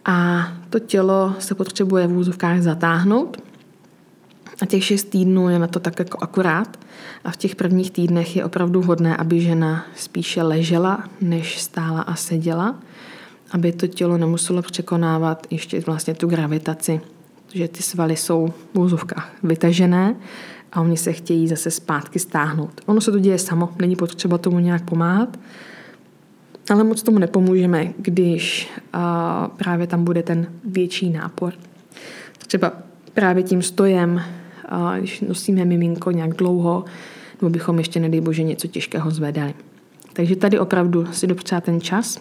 A 0.05 0.49
to 0.71 0.79
tělo 0.79 1.35
se 1.39 1.55
potřebuje 1.55 2.07
v 2.07 2.17
úzovkách 2.17 2.63
zatáhnout. 2.63 3.37
A 4.63 4.67
těch 4.67 4.85
šest 4.85 5.05
týdnů 5.05 5.49
je 5.49 5.59
na 5.59 5.67
to 5.67 5.81
tak 5.81 5.99
jako 5.99 6.19
akurát. 6.21 6.79
A 7.25 7.31
v 7.31 7.37
těch 7.37 7.57
prvních 7.57 7.91
týdnech 7.91 8.37
je 8.37 8.45
opravdu 8.45 8.83
hodné, 8.83 9.17
aby 9.17 9.41
žena 9.41 9.85
spíše 9.97 10.43
ležela, 10.43 11.05
než 11.21 11.63
stála 11.63 12.01
a 12.01 12.15
seděla, 12.15 12.75
aby 13.53 13.73
to 13.73 13.87
tělo 13.87 14.19
nemuselo 14.19 14.63
překonávat 14.63 15.47
ještě 15.51 15.81
vlastně 15.81 16.15
tu 16.15 16.27
gravitaci, 16.27 17.01
že 17.55 17.69
ty 17.69 17.83
svaly 17.83 18.17
jsou 18.17 18.53
v 18.75 18.79
úzovkách 18.79 19.33
vytažené 19.43 20.15
a 20.73 20.81
oni 20.81 20.97
se 20.97 21.13
chtějí 21.13 21.49
zase 21.49 21.71
zpátky 21.71 22.19
stáhnout. 22.19 22.81
Ono 22.87 23.01
se 23.01 23.13
to 23.13 23.19
děje 23.19 23.39
samo, 23.39 23.69
není 23.79 23.97
potřeba 23.97 24.39
tomu 24.39 24.59
nějak 24.59 24.85
pomáhat, 24.85 25.39
ale 26.71 26.85
moc 26.85 27.03
tomu 27.03 27.19
nepomůžeme, 27.19 27.93
když 27.97 28.71
uh, 28.95 29.01
právě 29.57 29.87
tam 29.87 30.05
bude 30.05 30.23
ten 30.23 30.47
větší 30.65 31.11
nápor. 31.11 31.53
Třeba 32.47 32.73
právě 33.15 33.43
tím 33.43 33.63
stojem, 33.63 34.23
uh, 34.73 34.99
když 34.99 35.21
nosíme 35.21 35.65
miminko 35.65 36.11
nějak 36.11 36.35
dlouho, 36.35 36.85
nebo 37.41 37.51
bychom 37.51 37.79
ještě, 37.79 38.01
nedej 38.01 38.21
bože, 38.21 38.43
něco 38.43 38.69
těžkého 38.69 39.11
zvedali. 39.11 39.55
Takže 40.13 40.37
tady 40.37 40.59
opravdu 40.59 41.07
si 41.13 41.27
dopřát 41.27 41.65
ten 41.65 41.81
čas. 41.81 42.21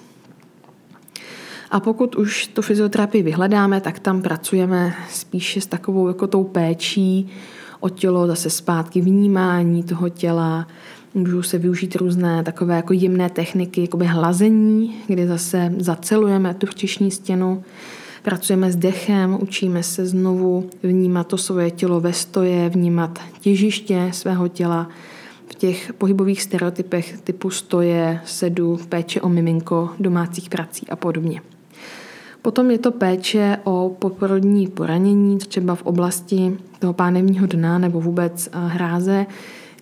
A 1.71 1.79
pokud 1.79 2.15
už 2.15 2.47
tu 2.47 2.61
fyzioterapii 2.61 3.23
vyhledáme, 3.23 3.81
tak 3.81 3.99
tam 3.99 4.21
pracujeme 4.21 4.93
spíše 5.09 5.61
s 5.61 5.65
takovou 5.65 6.07
jako 6.07 6.27
tou 6.27 6.43
péčí, 6.43 7.29
o 7.79 7.89
tělo, 7.89 8.27
zase 8.27 8.49
zpátky 8.49 9.01
vnímání 9.01 9.83
toho 9.83 10.09
těla, 10.09 10.67
můžou 11.13 11.41
se 11.41 11.57
využít 11.57 11.95
různé 11.95 12.43
takové 12.43 12.75
jako 12.75 12.93
jemné 12.93 13.29
techniky, 13.29 13.81
jakoby 13.81 14.05
hlazení, 14.05 14.95
kdy 15.07 15.27
zase 15.27 15.73
zacelujeme 15.77 16.53
tu 16.53 16.67
včišní 16.67 17.11
stěnu, 17.11 17.63
pracujeme 18.23 18.71
s 18.71 18.75
dechem, 18.75 19.37
učíme 19.41 19.83
se 19.83 20.05
znovu 20.05 20.69
vnímat 20.83 21.27
to 21.27 21.37
svoje 21.37 21.71
tělo 21.71 21.99
ve 21.99 22.13
stoje, 22.13 22.69
vnímat 22.69 23.19
těžiště 23.39 24.09
svého 24.11 24.47
těla 24.47 24.89
v 25.47 25.55
těch 25.55 25.93
pohybových 25.93 26.41
stereotypech 26.41 27.21
typu 27.23 27.49
stoje, 27.49 28.21
sedu, 28.25 28.79
péče 28.89 29.21
o 29.21 29.29
miminko, 29.29 29.89
domácích 29.99 30.49
prací 30.49 30.87
a 30.89 30.95
podobně. 30.95 31.41
Potom 32.41 32.71
je 32.71 32.77
to 32.77 32.91
péče 32.91 33.57
o 33.63 33.95
poporodní 33.99 34.67
poranění, 34.67 35.37
třeba 35.37 35.75
v 35.75 35.83
oblasti 35.83 36.57
toho 36.79 36.93
pánevního 36.93 37.47
dna 37.47 37.77
nebo 37.77 38.01
vůbec 38.01 38.47
eh, 38.47 38.67
hráze, 38.67 39.25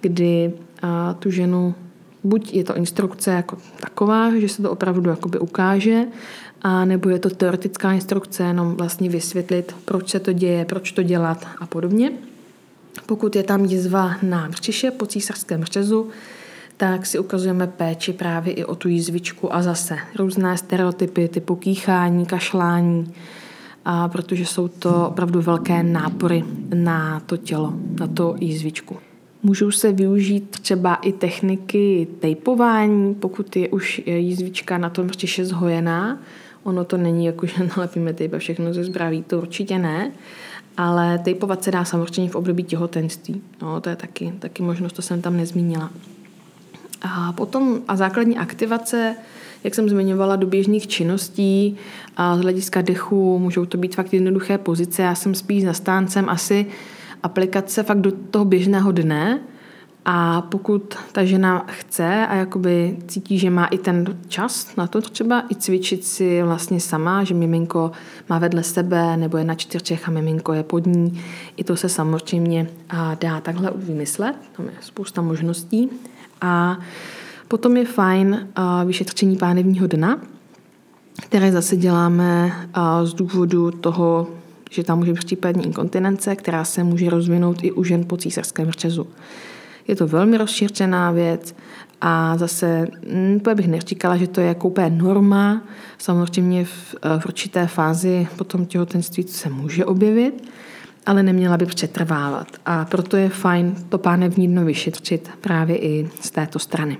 kdy 0.02 0.54
eh, 0.84 0.88
tu 1.20 1.32
ženu 1.32 1.76
buď 2.24 2.54
je 2.54 2.64
to 2.64 2.76
instrukce 2.76 3.32
jako 3.32 3.58
taková, 3.80 4.40
že 4.40 4.50
se 4.50 4.62
to 4.62 4.72
opravdu 4.72 5.10
jakoby 5.10 5.40
ukáže, 5.40 6.06
a 6.62 6.86
nebo 6.86 7.10
je 7.10 7.20
to 7.20 7.30
teoretická 7.30 7.92
instrukce, 7.92 8.44
jenom 8.44 8.76
vlastně 8.76 9.10
vysvětlit, 9.10 9.76
proč 9.86 10.10
se 10.10 10.20
to 10.20 10.34
děje, 10.34 10.66
proč 10.66 10.92
to 10.92 11.04
dělat 11.04 11.48
a 11.58 11.66
podobně. 11.66 12.12
Pokud 13.06 13.36
je 13.36 13.44
tam 13.44 13.66
jizva 13.66 14.16
na 14.24 14.50
břiše 14.50 14.92
po 14.92 15.06
císařském 15.06 15.64
řezu, 15.64 16.10
tak 16.78 17.06
si 17.06 17.20
ukazujeme 17.20 17.68
péči 17.68 18.14
právě 18.14 18.54
i 18.54 18.66
o 18.66 18.76
tu 18.76 18.88
jízvičku 18.88 19.56
a 19.56 19.62
zase 19.62 19.98
různé 20.20 20.58
stereotypy 20.58 21.28
typu 21.28 21.56
kýchání, 21.56 22.26
kašlání, 22.26 23.14
a 23.86 24.08
protože 24.08 24.46
jsou 24.46 24.68
to 24.68 25.08
opravdu 25.08 25.42
velké 25.42 25.84
nápory 25.84 26.44
na 26.74 27.20
to 27.20 27.38
tělo, 27.38 27.74
na 28.00 28.08
to 28.08 28.36
jízvičku. 28.40 28.98
Můžou 29.44 29.72
se 29.72 29.92
využít 29.92 30.60
třeba 30.62 30.96
i 30.96 31.12
techniky 31.12 32.08
tejpování, 32.20 33.16
pokud 33.16 33.56
je 33.56 33.70
už 33.70 34.02
jízvička 34.06 34.78
na 34.78 34.90
tom 34.90 35.10
ještě 35.22 35.46
zhojená. 35.46 36.20
Ono 36.64 36.86
to 36.86 36.98
není 36.98 37.26
jako, 37.26 37.46
že 37.46 37.54
nalepíme 37.78 38.14
tejp 38.14 38.34
a 38.34 38.38
všechno 38.38 38.74
ze 38.74 38.84
zbraví, 38.84 39.24
to 39.24 39.38
určitě 39.38 39.80
ne. 39.80 40.12
Ale 40.78 41.20
tejpovat 41.20 41.64
se 41.64 41.72
dá 41.72 41.86
samozřejmě 41.86 42.32
v 42.32 42.36
období 42.36 42.64
těhotenství. 42.64 43.42
No, 43.62 43.82
to 43.82 43.90
je 43.90 43.96
taky, 43.96 44.34
taky 44.40 44.64
možnost, 44.64 44.94
to 44.94 45.02
jsem 45.02 45.22
tam 45.22 45.38
nezmínila. 45.38 45.90
A 47.02 47.34
potom 47.34 47.82
a 47.88 47.96
základní 47.96 48.38
aktivace, 48.38 49.16
jak 49.64 49.76
jsem 49.76 49.90
zmiňovala, 49.90 50.36
do 50.36 50.48
běžných 50.48 50.88
činností 50.88 51.78
a 52.18 52.38
z 52.38 52.42
hlediska 52.42 52.82
dechu 52.82 53.40
můžou 53.40 53.66
to 53.66 53.78
být 53.78 53.96
fakt 53.96 54.14
jednoduché 54.14 54.58
pozice. 54.58 55.02
Já 55.02 55.16
jsem 55.16 55.36
spíš 55.36 55.64
zastáncem 55.64 56.30
asi 56.30 56.66
aplikace 57.24 57.84
fakt 57.84 58.02
do 58.02 58.12
toho 58.12 58.46
běžného 58.46 58.92
dne, 58.92 59.40
a 60.06 60.42
pokud 60.42 60.96
ta 61.12 61.26
žena 61.26 61.66
chce 61.68 62.28
a 62.28 62.36
jakoby 62.36 62.98
cítí, 63.08 63.40
že 63.40 63.50
má 63.50 63.66
i 63.66 63.78
ten 63.78 64.18
čas 64.28 64.76
na 64.76 64.88
to 64.88 65.02
třeba 65.02 65.44
i 65.50 65.56
cvičit 65.56 66.06
si 66.06 66.44
vlastně 66.44 66.80
sama, 66.80 67.24
že 67.24 67.34
miminko 67.34 67.92
má 68.30 68.40
vedle 68.40 68.64
sebe 68.64 69.18
nebo 69.18 69.38
je 69.38 69.44
na 69.44 69.56
čtyřčech 69.56 70.08
a 70.08 70.12
miminko 70.12 70.54
je 70.54 70.64
pod 70.64 70.88
ní, 70.88 71.22
i 71.58 71.64
to 71.64 71.76
se 71.76 71.90
samozřejmě 71.90 72.68
dá 73.20 73.42
takhle 73.42 73.72
vymyslet. 73.76 74.36
Tam 74.58 74.66
je 74.66 74.72
spousta 74.82 75.22
možností. 75.22 75.90
A 76.42 76.78
potom 77.48 77.78
je 77.78 77.86
fajn 77.86 78.48
vyšetření 78.86 79.38
pánevního 79.38 79.88
dna, 79.88 80.18
které 81.22 81.52
zase 81.52 81.76
děláme 81.76 82.52
z 83.04 83.14
důvodu 83.14 83.72
toho, 83.72 84.28
že 84.72 84.84
tam 84.84 84.98
může 84.98 85.14
být 85.14 85.26
případně 85.26 85.64
inkontinence, 85.64 86.36
která 86.36 86.64
se 86.64 86.84
může 86.84 87.10
rozvinout 87.10 87.64
i 87.64 87.72
u 87.72 87.84
žen 87.84 88.06
po 88.08 88.18
císařském 88.18 88.72
řezu. 88.72 89.08
Je 89.88 89.96
to 89.96 90.08
velmi 90.08 90.38
rozšířená 90.38 91.12
věc 91.12 91.56
a 92.02 92.38
zase 92.38 92.88
hm, 93.08 93.40
to 93.40 93.56
bych 93.56 93.68
neříkala, 93.68 94.18
že 94.18 94.28
to 94.28 94.42
je 94.42 94.48
jako 94.48 94.68
úplně 94.68 94.90
norma. 94.90 95.62
Samozřejmě 95.98 96.66
v, 96.66 96.96
v 97.20 97.26
určité 97.26 97.68
fázi 97.68 98.28
potom 98.36 98.66
těhotenství 98.66 99.24
se 99.24 99.50
může 99.50 99.86
objevit, 99.86 100.44
ale 101.06 101.24
neměla 101.24 101.58
by 101.58 101.66
přetrvávat. 101.66 102.48
A 102.66 102.86
proto 102.86 103.18
je 103.18 103.30
fajn 103.30 103.76
to 103.90 103.98
pánevní 103.98 104.48
dno 104.48 104.66
vyšetřit 104.66 105.30
právě 105.42 105.78
i 105.78 106.10
z 106.22 106.32
této 106.32 106.60
strany. 106.60 106.98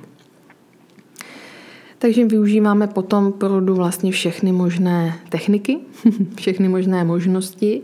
Takže 2.02 2.26
využíváme 2.26 2.88
potom 2.88 3.32
porodu 3.32 3.76
vlastně 3.76 4.12
všechny 4.12 4.52
možné 4.52 5.20
techniky, 5.30 5.78
všechny 6.36 6.70
možné 6.70 7.04
možnosti 7.04 7.82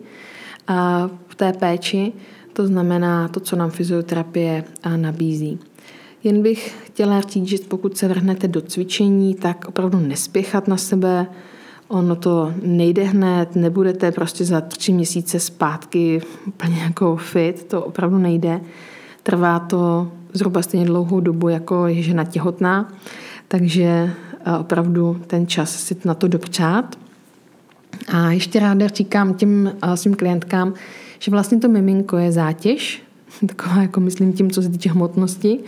v 1.28 1.36
té 1.36 1.54
péči, 1.54 2.14
to 2.54 2.68
znamená 2.68 3.28
to, 3.28 3.40
co 3.40 3.56
nám 3.56 3.70
fyzioterapie 3.70 4.64
nabízí. 4.96 5.60
Jen 6.24 6.42
bych 6.42 6.76
chtěla 6.86 7.22
říct, 7.22 7.48
že 7.48 7.58
pokud 7.68 7.98
se 7.98 8.08
vrhnete 8.08 8.48
do 8.48 8.62
cvičení, 8.62 9.36
tak 9.36 9.66
opravdu 9.68 10.00
nespěchat 10.00 10.68
na 10.68 10.78
sebe, 10.78 11.28
Ono 11.88 12.16
to 12.16 12.54
nejde 12.64 13.04
hned, 13.04 13.56
nebudete 13.56 14.12
prostě 14.12 14.46
za 14.46 14.62
tři 14.62 14.94
měsíce 14.94 15.40
zpátky 15.40 16.22
úplně 16.48 16.80
jako 16.80 17.16
fit, 17.16 17.64
to 17.64 17.82
opravdu 17.82 18.18
nejde. 18.18 18.62
Trvá 19.24 19.60
to 19.60 20.12
zhruba 20.34 20.62
stejně 20.62 20.86
dlouhou 20.86 21.20
dobu, 21.20 21.50
jako 21.50 21.88
je 21.88 22.04
žena 22.04 22.24
těhotná, 22.24 22.94
takže 23.48 23.84
eh, 23.84 24.58
opravdu 24.60 25.22
ten 25.28 25.48
čas 25.48 25.80
si 25.80 25.98
na 26.06 26.14
to 26.14 26.28
dopřát. 26.28 27.00
A 28.08 28.32
ještě 28.32 28.60
ráda 28.60 28.88
říkám 28.88 29.34
těm 29.34 29.72
eh, 29.82 29.98
svým 29.98 30.16
klientkám, 30.16 30.74
že 31.20 31.32
vlastně 31.32 31.58
to 31.58 31.70
miminko 31.70 32.18
je 32.18 32.32
zátěž, 32.32 33.04
taková 33.48 33.82
jako 33.82 34.00
myslím 34.00 34.34
tím, 34.34 34.52
co 34.52 34.62
se 34.62 34.70
týče 34.70 34.90
hmotnosti. 34.90 35.60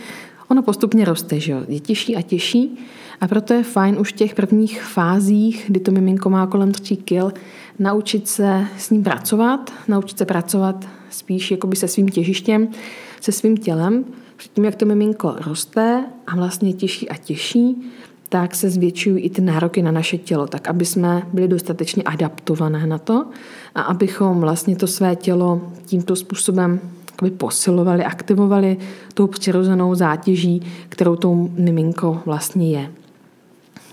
Ono 0.48 0.62
postupně 0.62 1.04
roste, 1.04 1.40
že 1.40 1.52
jo? 1.52 1.64
je 1.68 1.80
těžší 1.80 2.16
a 2.16 2.22
těžší 2.22 2.78
a 3.20 3.28
proto 3.28 3.54
je 3.54 3.62
fajn 3.62 3.96
už 3.98 4.12
v 4.12 4.16
těch 4.16 4.34
prvních 4.34 4.82
fázích, 4.82 5.64
kdy 5.66 5.80
to 5.80 5.90
miminko 5.90 6.30
má 6.30 6.46
kolem 6.46 6.72
3 6.72 6.96
kg, 6.96 7.38
naučit 7.78 8.28
se 8.28 8.66
s 8.78 8.90
ním 8.90 9.02
pracovat, 9.02 9.72
naučit 9.88 10.18
se 10.18 10.24
pracovat 10.24 10.88
spíš 11.10 11.50
jakoby 11.50 11.76
se 11.76 11.88
svým 11.88 12.08
těžištěm, 12.08 12.68
se 13.20 13.32
svým 13.32 13.56
tělem. 13.56 14.04
Předtím, 14.40 14.64
jak 14.64 14.74
to 14.74 14.86
miminko 14.86 15.34
roste 15.46 16.04
a 16.26 16.36
vlastně 16.36 16.72
těžší 16.72 17.08
a 17.08 17.16
těžší, 17.16 17.92
tak 18.28 18.54
se 18.54 18.70
zvětšují 18.70 19.24
i 19.24 19.30
ty 19.30 19.42
nároky 19.42 19.82
na 19.82 19.90
naše 19.90 20.18
tělo, 20.18 20.46
tak 20.46 20.68
aby 20.68 20.84
jsme 20.84 21.22
byli 21.32 21.48
dostatečně 21.48 22.02
adaptované 22.02 22.86
na 22.86 22.98
to 22.98 23.26
a 23.74 23.82
abychom 23.82 24.40
vlastně 24.40 24.76
to 24.76 24.86
své 24.86 25.16
tělo 25.16 25.60
tímto 25.86 26.16
způsobem 26.16 26.80
posilovali, 27.36 28.04
aktivovali 28.04 28.76
tou 29.14 29.26
přirozenou 29.26 29.94
zátěží, 29.94 30.62
kterou 30.88 31.16
tou 31.16 31.50
miminko 31.54 32.22
vlastně 32.26 32.70
je. 32.70 32.90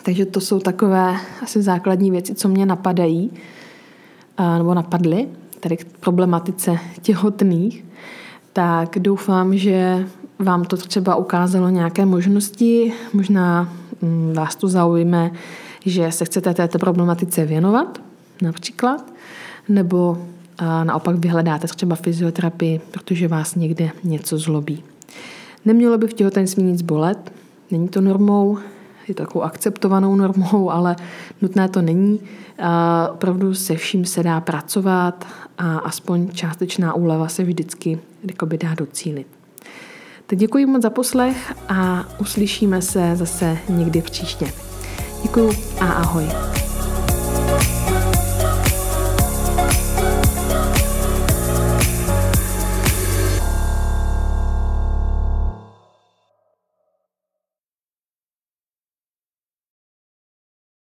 Takže 0.04 0.26
to 0.26 0.42
jsou 0.42 0.60
takové 0.60 1.16
asi 1.44 1.62
základní 1.62 2.12
věci, 2.12 2.36
co 2.36 2.48
mě 2.50 2.66
napadají, 2.66 3.32
nebo 4.58 4.74
napadly, 4.74 5.28
tady 5.60 5.78
k 5.78 5.86
problematice 6.00 6.78
těhotných. 7.02 7.84
Tak 8.58 9.00
doufám, 9.00 9.58
že 9.58 10.08
vám 10.40 10.66
to 10.66 10.78
třeba 10.78 11.16
ukázalo 11.16 11.70
nějaké 11.70 12.06
možnosti, 12.06 12.94
možná 13.14 13.74
mm, 14.02 14.34
vás 14.34 14.56
to 14.56 14.68
zaujme, 14.68 15.32
že 15.86 16.12
se 16.12 16.26
chcete 16.26 16.54
této 16.54 16.80
problematice 16.80 17.46
věnovat, 17.46 18.02
například, 18.42 19.14
nebo 19.70 20.18
naopak 20.84 21.16
vyhledáte 21.16 21.68
třeba 21.68 21.96
fyzioterapii, 21.96 22.82
protože 22.92 23.28
vás 23.28 23.56
někde 23.56 23.90
něco 24.04 24.38
zlobí. 24.38 24.84
Nemělo 25.66 25.98
by 25.98 26.08
v 26.08 26.14
těhotenství 26.14 26.64
nic 26.64 26.82
bolet, 26.82 27.34
není 27.72 27.88
to 27.88 28.02
normou, 28.02 28.58
je 29.08 29.14
to 29.14 29.24
takovou 29.24 29.44
akceptovanou 29.44 30.16
normou, 30.16 30.72
ale 30.72 30.96
nutné 31.42 31.70
to 31.70 31.82
není. 31.82 32.20
Opravdu 33.12 33.54
se 33.54 33.76
vším 33.76 34.06
se 34.06 34.24
dá 34.24 34.42
pracovat 34.42 35.26
a 35.58 35.78
aspoň 35.78 36.30
částečná 36.30 36.94
úleva 36.94 37.28
se 37.28 37.44
vždycky 37.44 38.00
jakoby 38.30 38.58
dá 38.58 38.76
docílit. 38.76 39.28
Tak 40.26 40.40
děkuji 40.40 40.66
moc 40.66 40.82
za 40.82 40.90
poslech 40.90 41.54
a 41.70 42.06
uslyšíme 42.20 42.82
se 42.82 43.16
zase 43.16 43.58
někdy 43.70 44.02
příště. 44.02 44.54
Děkuji 45.24 45.52
a 45.80 45.92
ahoj. 45.92 46.26